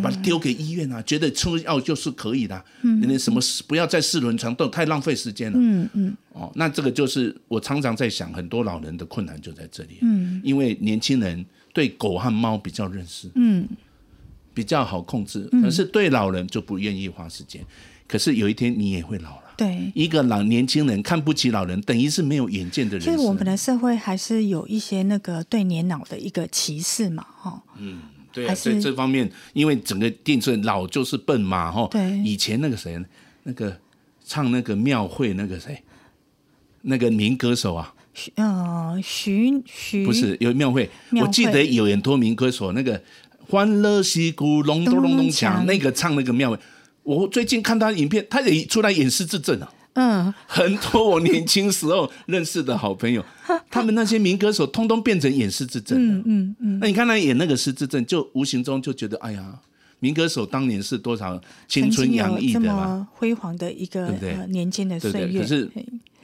[0.00, 1.02] 把它丢给医院啊！
[1.02, 5.58] 觉得吃药就是可以的，嗯，那什么不要再四轮传动，太浪费时间了。
[5.60, 6.16] 嗯嗯。
[6.32, 9.98] 哦，那这个就是我常常在想，很多老人的困难就在这里。
[10.02, 10.40] 嗯。
[10.44, 13.68] 因为年轻人对狗和猫比较认识，嗯，
[14.54, 17.60] 比较好控制，可是对老人就不愿意花时间。
[18.06, 19.54] 可是有一天你也会老了。
[19.56, 19.90] 对。
[19.96, 23.04] 一个老年轻人看不起老人，等于是没有远见的人。
[23.04, 27.62] 所以我们的社会还是有一些那个对年老的一个歧视嘛，哈。
[27.78, 27.98] 嗯。
[28.32, 31.86] 对啊，在这方面，因为整个电视老就是笨嘛，哈。
[31.90, 32.18] 对。
[32.24, 32.98] 以前那个谁，
[33.42, 33.76] 那个
[34.24, 35.82] 唱那个庙会那个谁，
[36.82, 37.94] 那个民歌手啊。
[38.14, 40.04] 徐呃徐徐。
[40.04, 40.88] 不是有庙会，
[41.20, 43.02] 我记得有很多民歌手，那个
[43.48, 46.58] 欢乐西鼓隆咚隆咚锵，那个唱那个庙会。
[47.02, 49.72] 我最近看他影片，他也出来演失智症了。
[49.94, 53.24] 嗯，很多我年轻时候认识的好朋友，
[53.70, 55.98] 他们那些民歌手，通通变成演失智症。
[55.98, 56.78] 嗯嗯嗯。
[56.80, 59.60] 那你看他演那个失智症，就无形中就觉得，哎呀，
[60.00, 65.40] 民歌手当年是多少青春洋溢的嘛，辉煌的一个对对年轻的岁月。
[65.40, 65.70] 可是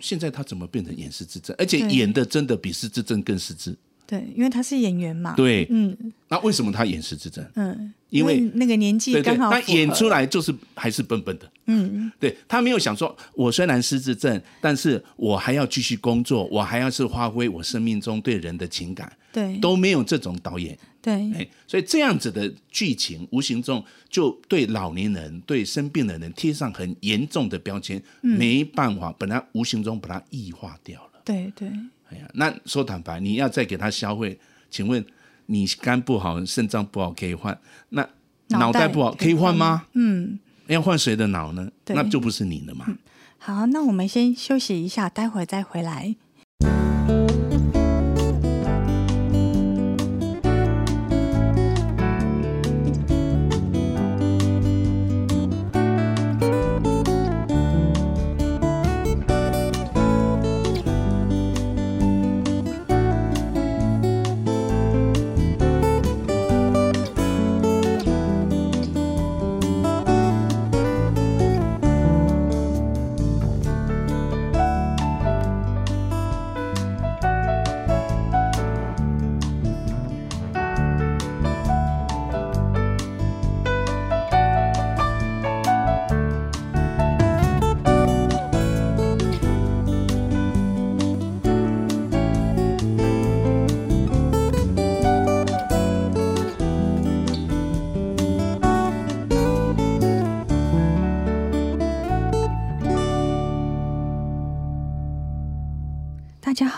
[0.00, 1.54] 现在他怎么变成演失智症？
[1.58, 3.76] 而且演的真的比失智症更失智。
[4.08, 5.34] 对，因为他是演员嘛。
[5.36, 5.94] 对，嗯。
[6.28, 7.46] 那为什么他演失智症？
[7.56, 9.50] 嗯，因为那个年纪刚好。
[9.50, 11.50] 他演出来就是还是笨笨的。
[11.66, 19.12] 嗯，对，他没有想说，我虽然失智症，但是我还要继续工作，我还要是发挥我生命中对人的情感。
[19.30, 20.76] 对，都没有这种导演。
[21.02, 31.20] 对，哎，所以这样子的剧情，无形中就对老年人、对生病的人贴上很严重的标签，没办法，本来无形中把它异化掉了。
[31.26, 31.70] 对对。
[32.10, 34.38] 哎呀，那说坦白，你要再给他消费，
[34.70, 35.04] 请问
[35.46, 37.58] 你肝不好、肾脏不好可以换，
[37.90, 38.08] 那
[38.48, 39.86] 脑袋不好可以换吗？
[39.92, 41.70] 嗯，要换谁的脑呢？
[41.86, 42.84] 那就不是你的嘛。
[42.88, 42.98] 嗯。
[43.38, 46.16] 好，那我们先休息一下，待会再回来。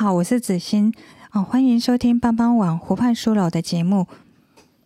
[0.00, 0.94] 好，我是子欣，
[1.32, 4.06] 哦，欢迎收听帮帮网湖畔书楼的节目。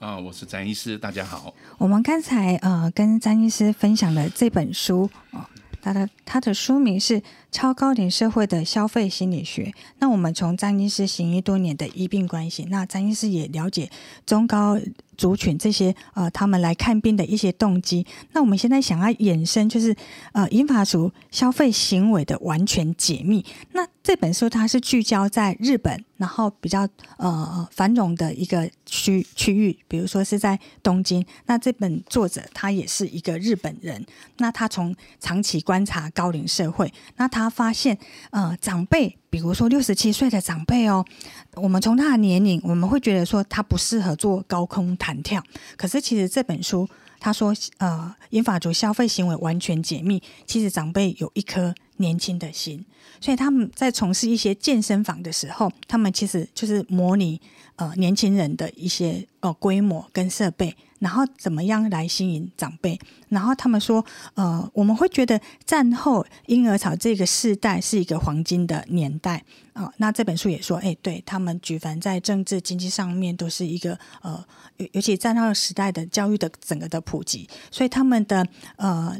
[0.00, 1.55] 啊，我是詹医师，大家好。
[1.79, 5.46] 我们刚才呃跟詹医师分享了这本书哦，
[5.81, 7.20] 它的它的书名是
[7.53, 9.66] 《超高龄社会的消费心理学》。
[10.00, 13.88] 那我们从詹医师行医多年的医病关系，那詹医师也了解
[14.27, 14.77] 中高。
[15.16, 18.07] 族群这些呃，他们来看病的一些动机。
[18.33, 19.94] 那我们现在想要衍生，就是
[20.33, 23.44] 呃，银发族消费行为的完全解密。
[23.72, 31.24] 那这本书它是聚焦在日本，然后比较呃繁荣的一个区区域，比如说是在东京。
[31.46, 34.05] 那这本作者他也是一个日本人，
[34.38, 37.98] 那他从长期观察高龄社会，那他发现
[38.31, 39.16] 呃长辈。
[39.31, 41.05] 比如说六十七岁的长辈哦，
[41.55, 45.42] 我们从他的年龄，我们会觉得说他不适合做高空弹跳。
[45.77, 52.87] 可是其实这本书他说，呃，银发族消费行为完全解密，其实长辈有一颗年轻的心，
[53.21, 57.40] 所以他们在从事一些健身房的时候，他们其实就是模拟
[57.77, 60.75] 呃年轻人的一些呃规模跟设备。
[61.01, 62.99] 然后怎么样来吸引长辈？
[63.29, 64.03] 然后他们说，
[64.35, 69.37] 呃，我们会觉得战后婴儿潮这个世代是一个黄金的年代
[69.75, 69.93] 啊、呃。
[69.99, 74.43] 那这本书也说，哎，对他们举凡在政治经济上面都是一个呃，
[74.79, 79.14] 尤尤其战后时代的教育的整个的普及，所以他们的呃。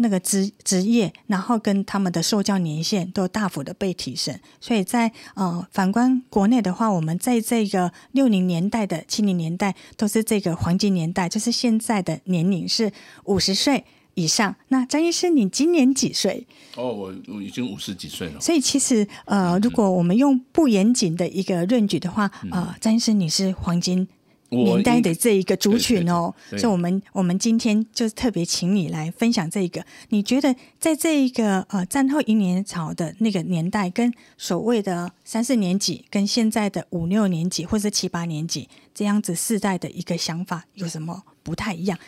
[0.00, 12.92] 那个职职业，然后跟他们的受教年限都大幅的被提升，所以在呃反观国内的话，我们在这个六零年代的七零年代都是这个黄金年代，就是现在的年龄是
[13.24, 13.84] 五十岁
[14.14, 14.54] 以上。
[14.68, 16.46] 那张医师，你今年几岁？
[16.76, 18.40] 哦，我我已经五十几岁了。
[18.40, 24.06] 所以其实呃，如果我们用不严谨的一个论据的话，呃，张医师你是黄金。
[24.50, 29.84] 年代的这一个族群哦，所以我们我们今天就特别请你来分享这一个。
[30.08, 41.98] 你觉得在这一个呃战后一年潮的那个年代，跟所谓的三四年级，跟现在的五六年级或者七八年级这样子世代的一个想法有什么不太一样？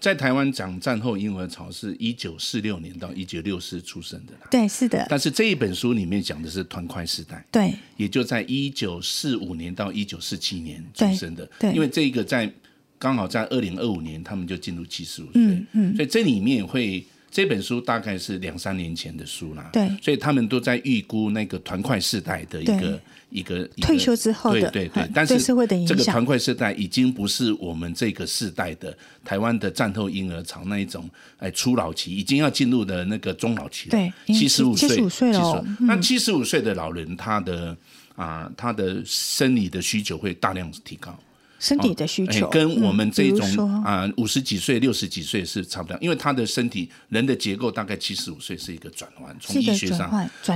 [0.00, 5.06] 在台湾讲战后婴儿潮是一九四六年到一九六四出生的，对，是的。
[5.08, 12.50] 但是这一本书里面讲的是团块时代，对，也就在一九四五年到一九四七年出生的，对，对，因为这个在
[12.98, 17.04] 刚好在二零二五年他们就进入七十五岁，嗯嗯，所以这里面会。
[17.30, 22.98] 这本书大概是两三年前的书啦，对，所以他们都在预估那个团块世代的一个
[23.30, 37.76] 一个退休之后的对对对，但是这个团块世代已经不是我们这个世代的台湾的战后婴儿潮那一种哎初老期，已经要进入的那个中老期了，对，七十五岁，七十五岁了，那七十五岁的老人他的
[38.16, 41.16] 啊他的生理的需求会大量提高。
[41.58, 50.08] 身体的需求、哦、跟我们这种啊五十几岁、六十几岁是差不多，因为他的身体人的结构大概七十五岁是一个转换，从医学上。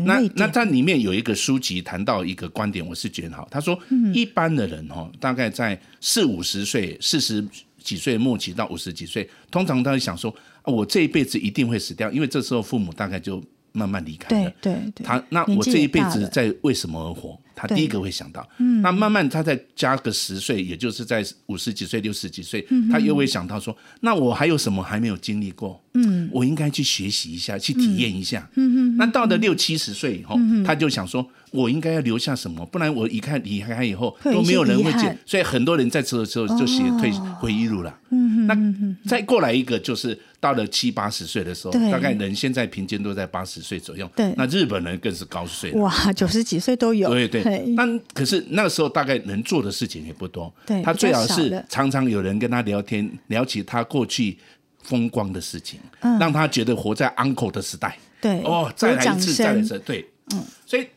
[0.05, 3.49] 那那它里面有一个书籍谈到一个观点，我是觉得好。
[3.51, 3.79] 他说，
[4.15, 7.45] 一般的人哈，大概在四五十岁、四十
[7.83, 10.35] 几岁末期到五十几岁，通常他会想说，
[10.65, 13.43] 我这一辈子一定会死掉，因为这时候父母大概就。
[13.73, 15.07] 慢慢离开了，对对对。
[15.07, 17.39] 他那我这一辈子在为什么而活？
[17.55, 18.47] 他第一个会想到。
[18.59, 18.81] 嗯。
[18.83, 25.83] 那慢慢他再加个十岁，也就是在五十几岁、六十几岁，他又会想到说：那我还有什么还没有经历过？
[25.95, 26.29] 嗯。
[26.33, 28.49] 我应该去学习一下，去体验一下。
[28.55, 28.97] 嗯嗯。
[28.97, 32.67] 那到了六七十岁以后，他就想说：我应该要留下什么？
[32.67, 35.17] 不然我一看离开以后 都没有人会见。
[35.25, 37.99] 所以很多人在这个时候就写退回忆录了。
[38.11, 38.97] 嗯嗯。
[39.05, 40.19] 那再过来一个就是。
[40.43, 44.11] 到了七八十岁的时候，大概人现在平均都在八十岁左右。
[44.17, 45.71] 对，那日本人更是高岁。
[45.75, 47.09] 哇，九十几岁都有。
[47.11, 47.65] 对对。
[47.77, 50.53] 那可是那个时候大概能做的事情也不多。
[50.67, 50.83] 对。
[50.83, 54.37] 他最好是常常有人跟他聊天，聊起他过去
[54.83, 55.79] 风光的事情，
[56.19, 57.97] 让他觉得活在 uncle 的时代。
[58.21, 58.41] 对。
[58.43, 60.05] 哦，再来一次，再来一次，对。
[60.35, 60.43] 嗯。
[60.67, 60.89] 所以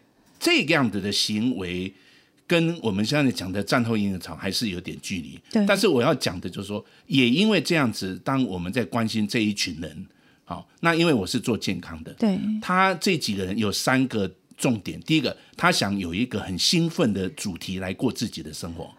[0.46, 1.94] 这样子的行为。
[2.48, 5.66] 跟我们现在讲的战后婴儿潮还是有点距离，对。
[5.66, 10.06] 但是我要讲的就是说，也因为这样子，当我们在关心这一群人，
[10.44, 12.38] 好，那因为我是做健康的，对。
[12.62, 18.94] 他这几个人有三个重点，第一个，他想有一个很兴奋的主题来过自己的生活。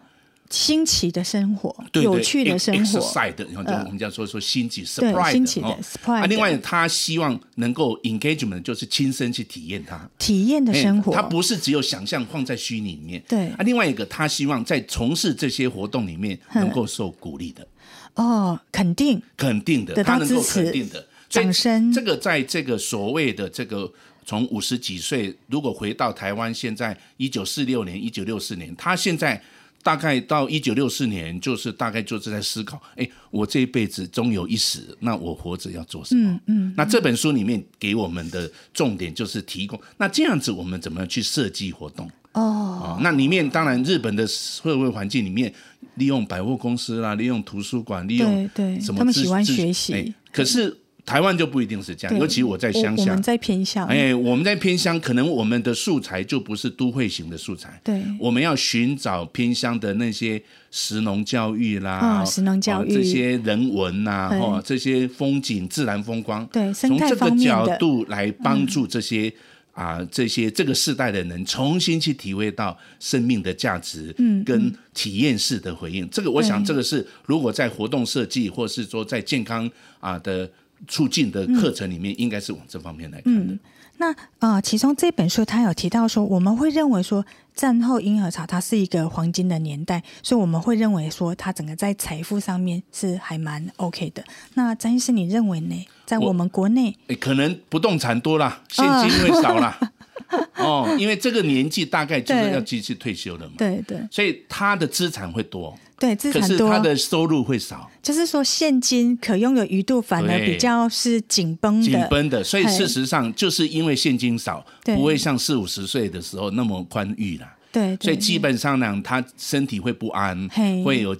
[0.49, 2.99] 新奇的生活，有趣的生活，
[3.35, 6.25] 然后就我们叫说说新奇，surprise 的啊。
[6.25, 11.13] 另外，他希望能够 engagement，就是亲身去体验它，体验的生活。
[11.13, 13.21] 他不是只有想象放在虚拟里面。
[13.27, 17.67] 对啊，另外一个，他希望在从事这些活动里面能够受鼓励的。
[18.15, 21.91] 哦，肯定，肯定的，他能够肯定的掌声。
[21.91, 23.91] 这个在这个所谓的这个
[24.25, 29.41] 从五十几岁，如果回到台湾，现在一九四六年、一九六四年，他现在。
[29.87, 36.29] 大概到一九六四年，就是大概就是在思考，哎，我这一辈子终有一死，那我活着要做什么？
[36.29, 36.73] 嗯嗯。
[36.75, 42.05] 那这本书里面给我们的重点就是提供，那这样子我们怎么去设计活动？
[42.33, 45.53] 哦，哦，那里面当然日本的社会环境里面，
[45.95, 48.99] 利用百货公司啦，利用图书馆，利用对什么？
[48.99, 50.13] 他们喜欢学习。
[50.33, 50.77] 可是。
[51.07, 53.87] 台湾就不一定是这样，尤其我在乡下，我们在偏乡。
[53.87, 57.79] 哎，我们在偏乡，可能我们的素材就不是都会型的素材。
[57.81, 60.39] 对，我们要寻找偏乡的那些
[60.69, 69.33] 食农教育啦，食农教育这些人文呐，哦，这些风景、自然风光，对，从这个角度来帮助这些
[69.71, 76.05] 啊，这些这个世代的人重新去体会到生命的价值，嗯，跟体验式的回应。
[76.09, 80.49] 这个，我想，这个是如果在活动设计，或是说在健康啊的。
[80.87, 83.53] 促进的课程里面，应该是往这方面来看的。
[83.53, 83.59] 嗯、
[83.97, 87.25] 那啊、呃，其中这本书他有提到说，我们会认为说，
[87.55, 94.23] 战后婴儿潮它是一个黄金的年代，所以我们会认为说，它整个在财富上面是还蛮 OK 的。
[94.53, 95.87] 那张医师，你认为呢？
[96.05, 99.77] 在我们国内，可能不动产多了，现金会少了。
[99.81, 99.87] 哦，
[100.97, 103.53] 因为这个年纪大概就是要继续退休了嘛。
[103.57, 105.77] 对对，所以他的资产会多。
[105.99, 112.43] 对，资产多，可是他的收入会少，就是说现金可用的余度反而比较是紧绷的，紧绷的。
[112.43, 117.47] 所以事实上，就是因为现金少，不会像四五十岁的时候那么宽裕了。
[117.71, 120.47] 对，所以基本上呢，他身体会不安，
[120.83, 121.15] 会有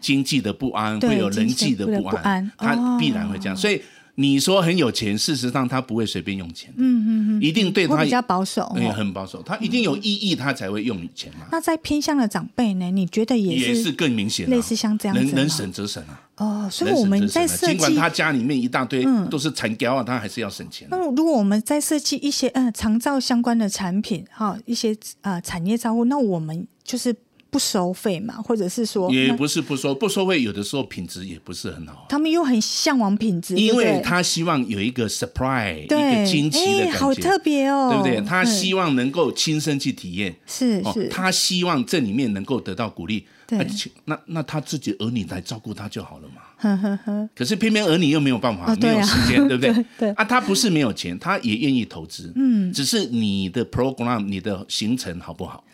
[0.00, 3.56] 经济的不安，会有人际的不安，他必然会这样。
[3.56, 3.80] 所以。
[4.20, 11.46] 你说很有钱，事实上他不会随便用钱，嗯嗯嗯，一定对他比较保守，对，很保守，他一定有意义，他才会用钱嘛。
[11.52, 12.90] 那在偏向的长辈呢？
[12.90, 16.20] 你觉得也是也是更明显，类似像这样子，能能省则省啊。
[16.38, 20.88] 哦，所以我们在设计，尽管他家里面一大堆都是残胶啊，他还是要省钱。
[20.90, 27.14] 那如果我们在设计一些呃长照相关的产品，哈，一些呃产业照护，那我们就是。
[27.50, 32.06] 不收费嘛，或者是说也不是不收，不收费有的时候品质也不是很好。
[32.08, 38.28] 他们又很向往品质，因为他希望有一个 surprise，一个惊奇的感觉，好特别哦，对不对？
[38.28, 43.24] 他希望能够亲身去体验，是是，他希望这里面能够得到鼓励。
[43.46, 43.66] 对，
[44.04, 46.42] 那那他自己儿女来照顾他就好了嘛。
[46.60, 47.28] 呵呵呵。
[47.34, 49.84] 可是偏偏儿女又没有办法，没有时间， 对不对？
[49.98, 52.30] 对啊，他不是没有钱，他也愿意投资。
[52.36, 55.64] 嗯，只是你的 program，你的行程好不好？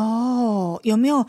[0.00, 1.26] 哦，有没有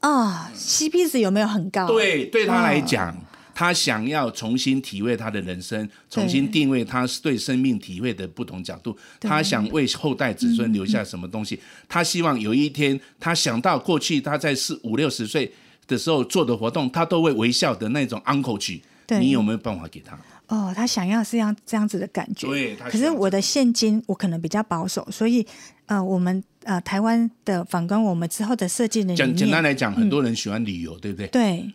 [0.00, 1.86] 啊？CP 值有没有很高？
[1.86, 3.16] 对，对他来讲，哦、
[3.54, 8.96] 他想要重新体会他的人生，重新定位他对生命体会的不同角度。
[9.20, 11.54] 他想为后代子孙留下什么东西？
[11.56, 15.50] 嗯嗯、他希望有一天，他想到过去他在四五六十岁
[15.86, 18.82] 的时候做的活动，他都会微笑的那种 uncle 去。
[19.06, 20.16] 对你有没有办法给他？
[20.54, 22.46] 哦，他想要是这样这样子的感觉。
[22.46, 25.46] 对，可是我的现金我可能比较保守，所以
[25.86, 26.42] 呃，我们。
[26.64, 31.26] 呃，台湾的反观我们之后的设计的简简单来讲，很多人喜欢旅游，对不对？
[31.26, 31.72] 对。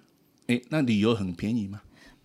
[0.47, 1.81] 哎，那旅游很便宜吗？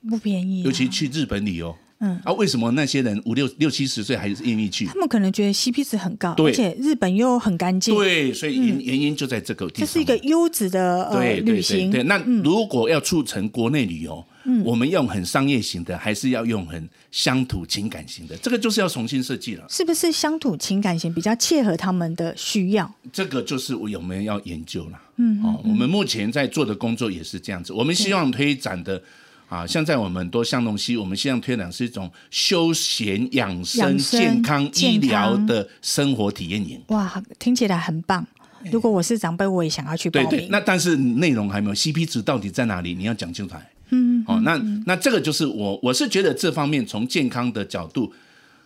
[0.09, 0.63] 不便宜。
[0.63, 4.87] 尤其去日本旅游，嗯啊，为什么那些人五六六七十岁还是愿意去？
[4.87, 7.93] 他们可能觉得 CP 值很高，而且日本又很干净。
[7.97, 9.81] 对，所以原原因就在这个地方。
[9.81, 11.91] 这是一个优质的对旅行。
[11.91, 18.37] 对，那如果要促成国内旅游，嗯，我们用很商业型的，还是要用很乡土情感型的？
[18.39, 19.65] 这个就是要重新设计了。
[19.69, 22.93] 是不是乡土情感型比较切合他们的需要？
[23.13, 25.01] 这个就是我们要研究了。
[25.17, 27.73] 嗯，哦，我们目前在做的工作也是这样子。
[27.73, 29.01] 我们希望推展的
[29.49, 36.81] 啊，像在我们很多巷弄西，我们希望推展是一种休闲养生、健康医疗的生活体验营。
[36.89, 38.27] 哇，听起来很棒！
[38.71, 40.31] 如果我是长辈，我也想要去报名。
[40.31, 42.95] 对对，那但是内容还没有，CP 值到底在哪里？
[42.95, 43.69] 你要讲清楚来。
[43.93, 48.13] 嗯，哦，那那这个就是我，我是觉得这方面从健康的角度，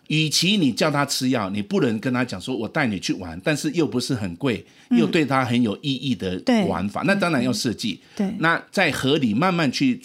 [0.08, 8.00] 与其你叫他吃药，你不能跟他讲说，我带你去玩，但是又不是很贵，又对他很有意义的玩法，嗯、那当然要设计。
[8.16, 10.00] 对，那在合理慢慢去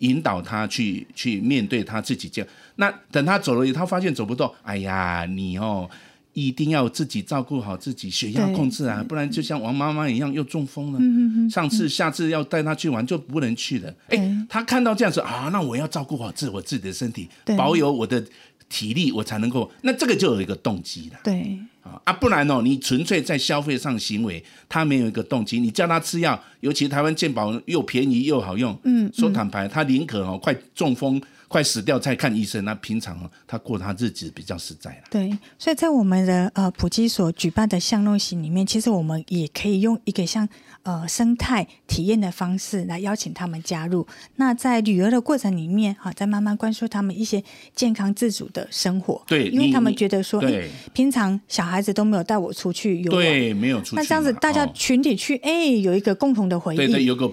[0.00, 5.88] 引导他去去面对他自己这样，那等他走了以后，他发现走不动，哎呀，你哦。
[6.34, 10.98] 一定要自己照顾好自己，血压控制啊，不然就像王妈妈一样又中风了。
[11.00, 13.88] 嗯、上次、下次要带她去玩就不能去了。
[14.08, 18.22] 哎对，他看到这样子啊，那我要照顾好自我自己的身体，保有我的
[18.68, 19.70] 体力，我才能够。
[19.82, 21.18] 那这个就有一个动机了。
[21.22, 21.58] 对
[22.04, 25.60] 啊，不然哦，你纯粹在消费上行为，他没有一个动机。
[25.60, 28.76] 你叫他吃药，尤其台湾健保又便宜又好用。
[28.84, 31.20] 嗯，说坦白，他宁可哦快中风。
[31.54, 35.04] 快死掉再看医生，那平常他过他日子比较实在了。
[35.08, 40.48] 对，所以在我们的呃普基所举办的巷弄行里面，其实我们也可以用一个像
[40.82, 44.04] 呃生态体验的方式来邀请他们加入。
[44.34, 47.40] 那在旅游的过程里面，哈，再慢慢灌输他们一些
[47.76, 49.22] 健康自主的生活。
[49.28, 53.96] 对，因为他们觉得说，对，平常小孩子都没有带我出去游玩，对，没有出去。
[53.96, 57.28] 那这样子大家群体去，哎，有一个共同的的回忆，对对，有个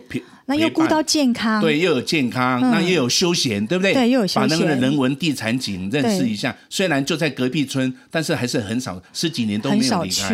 [0.47, 3.93] 那又顾到健康，对，又有健康，嗯、那又有休闲，对不对？
[3.93, 6.53] 对，又有休闲，把那个人文地产景认识一下。
[6.69, 10.29] 虽然就在隔壁村，但是还是很少，十几年都没有离开，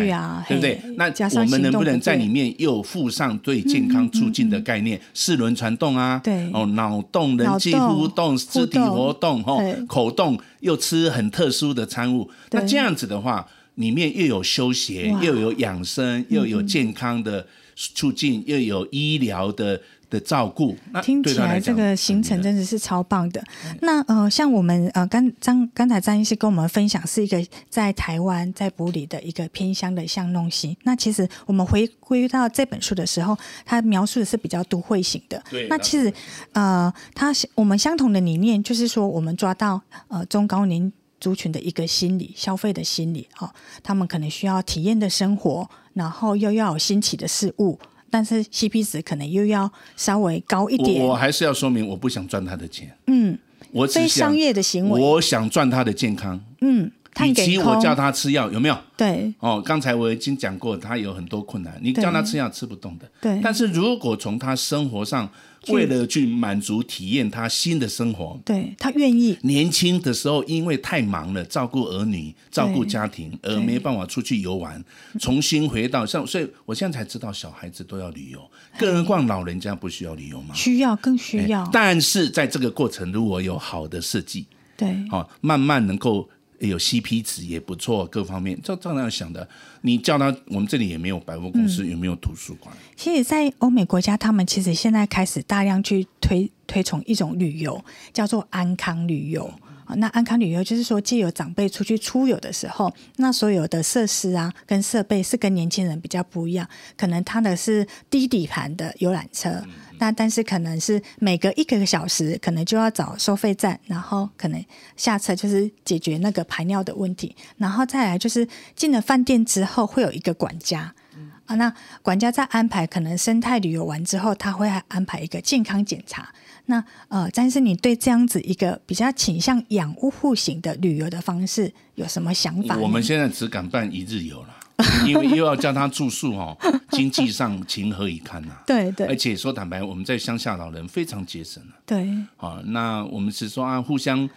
[0.48, 0.80] 对不对？
[0.96, 5.00] 那我们能不能在里面又附上对健康促进的概念？
[5.14, 12.28] 四轮传动啊，对，哦，脑动、人际互动、肢体活动，哦，口动，又吃很特殊的餐物。
[12.50, 13.46] 那这样子的话，
[13.76, 17.46] 里面又有休闲，又有养生，又有健康的
[17.76, 19.80] 促进，又有医疗的。
[20.10, 23.42] 的照顾，听起来这个行程真的是超棒的。
[23.82, 30.76] 那呃，像我们呃，刚张刚才张医师跟我们分享，是一个在台湾在埔里的一个偏乡的巷弄型。
[30.84, 33.36] 那其实我们回归到这本书的时候，
[33.66, 35.42] 它描述的是比较都会型的。
[35.50, 35.66] 对。
[35.68, 36.12] 那其实
[36.52, 40.90] 呃，它我们相同的理念就是说，我们抓到呃中高年
[41.20, 43.50] 族群的一个心理消费的心理哦，
[43.82, 47.78] 他们可能需要体验的生活，然后又要有新奇的事物。
[48.10, 51.02] 但是 CP 值可能又要稍微高一点。
[51.02, 52.96] 我，我还是要说明，我不想赚他的钱。
[53.06, 53.38] 嗯，
[53.70, 55.00] 我非商业的行为。
[55.00, 56.40] 我想赚他的健康。
[56.60, 56.90] 嗯，
[57.24, 58.78] 与其我叫他吃药，有没有？
[58.96, 59.32] 对。
[59.40, 63.08] 哦，刚才我已经讲过，他有很多困难，你叫他吃药吃不动的。
[63.20, 63.40] 对。
[63.42, 65.28] 但是如果从他生活上，
[65.70, 69.36] 为了去满足体验他新的生活，对，他愿意。
[69.42, 74.82] 年轻的时候因为太忙了，照顾儿女、照顾家庭，而没办法出去游玩，
[75.18, 78.40] 重新回到像，所以我现在才知道小孩子都要旅游，
[78.78, 80.54] 更何况老人家不需要旅游吗？
[80.54, 81.68] 需要，更需要。
[81.72, 84.46] 但是在这个过程，如果有好的设计，
[84.76, 86.28] 对，好，慢慢能够。
[86.58, 89.48] 有 CP 值也不错，各方面照照那样想的。
[89.82, 92.76] 你叫他，我们这里也没有百货公司，也没有图书馆。
[92.96, 99.50] 其实，在欧美国家，他们其实现在开始大量去推推崇一种旅游，叫做安康旅游。
[99.96, 109.62] 那安康旅游就是说，借由长辈出去出游的时候，那所有的设施啊跟设备是跟年轻人比较不一样，可能他的是低底盘的游览车。
[110.00, 114.64] 那但是可能是每隔一个小时，可能就要找收费站，然后可能
[114.96, 126.28] 下车就是解决那个排尿的问题，然后再来就是进了饭店之后会有一个管家，嗯、啊，那管家在安排可能生态旅游完之后，他会安排一个健康检查。
[126.68, 132.76] 那呃，詹医师，你对这样子一个比较倾向养护型的旅游的方式有什么想法？
[132.78, 134.54] 我们现在只敢办一日游了。
[135.04, 136.56] 因为又要叫他住宿哦，
[136.92, 138.62] 经济上情何以堪呐、啊？
[138.64, 141.70] 对对，而且说坦白，我们在乡下老人非常节省了。
[141.84, 144.30] 对，好，那我们是说啊，互相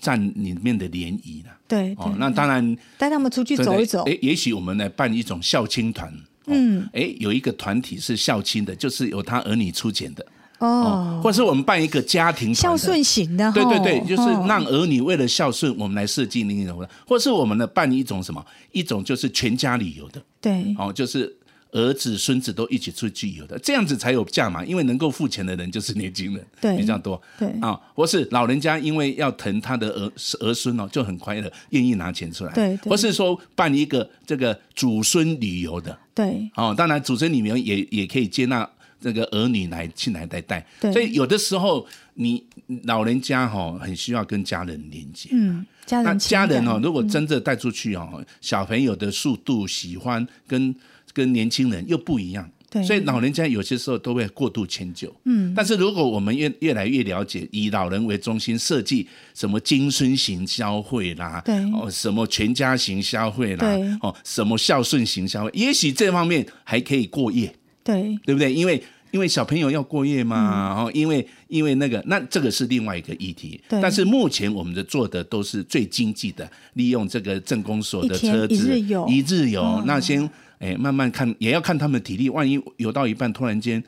[0.00, 1.56] 占里面的联谊了。
[1.68, 4.02] 对，哦，那当然带他们出去走一走。
[4.02, 6.12] 哎，也许我们来办一种孝亲团。
[6.46, 10.26] 嗯，哎，有一个团体是孝亲的，就是由他儿女出钱的。
[10.64, 21.34] 哦，或者是我们办一个家庭孝顺型的，对对对，就是让儿女为了孝顺，我们来设计那种，或是我们呢办一种什么，一种就是全家旅游的，对，哦，就是
[21.72, 27.48] 儿子孙子都一起出去游的，这样子才有价嘛，因为能够付钱的人就是年轻人，对，比较多，对。
[27.60, 38.68] 啊，或是老人家因为要疼他的儿儿孙哦，就很快乐，愿意拿钱出来，对，或是说办一个这个祖孙旅游的，对，哦，当然祖孙旅游也也可以接纳。
[39.04, 42.42] 这个儿女来进来带带，所以有的时候你
[42.84, 50.74] 老人家哈很需要跟家人连接，嗯，家人，那家人哦，如果真的带出去哦，嗯、小朋友的速度喜欢跟
[51.12, 68.52] 跟年轻人又不一样，对，所以老人家有些时候都会过度迁就，嗯，但是如果我们越越来越了解，以老人为中心设计什么金孙型消费啦，对，哦，什么全家型消费啦，对，哦，什么孝顺型消费，也许这方面还可以过夜，对，对不对？
[68.52, 73.60] 因为因为小朋友要过夜嘛，然后、嗯、因为因为那个，那这个是另外一个议题。
[73.68, 73.80] 对。
[73.80, 79.62] 但是目前我们的做的都是最经济的，利用这个政工所的车子，一日游，一日游。
[79.62, 80.28] 嗯、那先
[80.58, 82.28] 哎慢慢看，也要看他们的体力。
[82.30, 83.80] 万一游到一半，突然间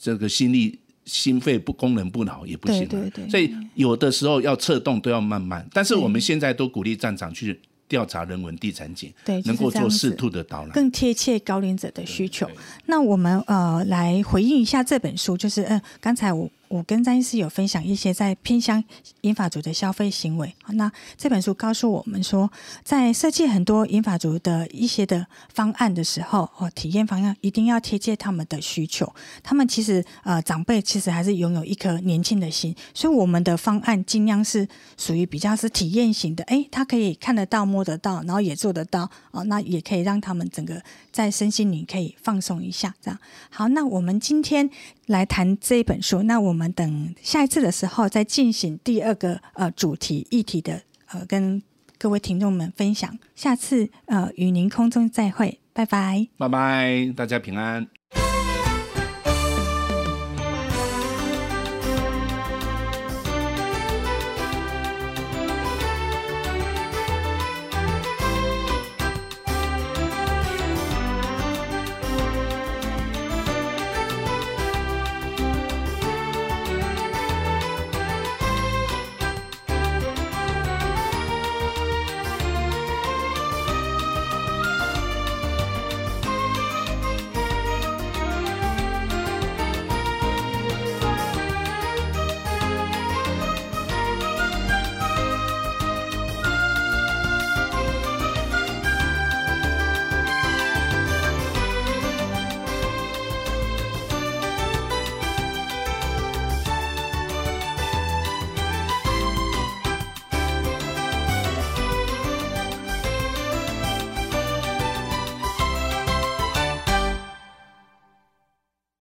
[0.00, 2.88] 这个心力心肺不功能不好也不行。
[2.88, 3.28] 对对对。
[3.28, 5.64] 所以有的时候要策动都要慢慢。
[5.72, 7.60] 但是我们现在都鼓励站长去。
[7.94, 12.50] 调查人文地产景，对，能够做适度的导览，更贴切高龄者的需求。
[12.86, 16.50] 那我们呃来回应一下这本书，就是嗯、呃，刚才我。
[16.74, 18.82] 我跟詹医师有分享一些在偏乡
[19.20, 20.52] 银发族的消费行为。
[20.70, 22.50] 那这本书告诉我们说，
[22.82, 29.14] 在设计很多银发族的一些的方案的时候，哦，体验方案一定要贴切他们的需求。
[29.40, 34.66] 他们其实呃，长辈其实还是拥有一颗年轻的心，所以我们的方案尽量是
[34.96, 36.42] 属于比较是体验型的。
[36.44, 39.44] 哎，他可以看得到、摸得到，然后也做得到哦。
[39.44, 42.92] 那也可以让他们整个在身心里可以放松一下。
[43.00, 44.68] 这样好，那我们今天
[45.06, 46.24] 来谈这本书。
[46.24, 46.63] 那我们。
[46.72, 51.62] 等下一次的时候再进行第二个呃主题议题的呃跟
[51.98, 53.18] 各位听众们分享。
[53.34, 57.86] 下次呃与您空中再会，拜拜，拜拜，大家平安。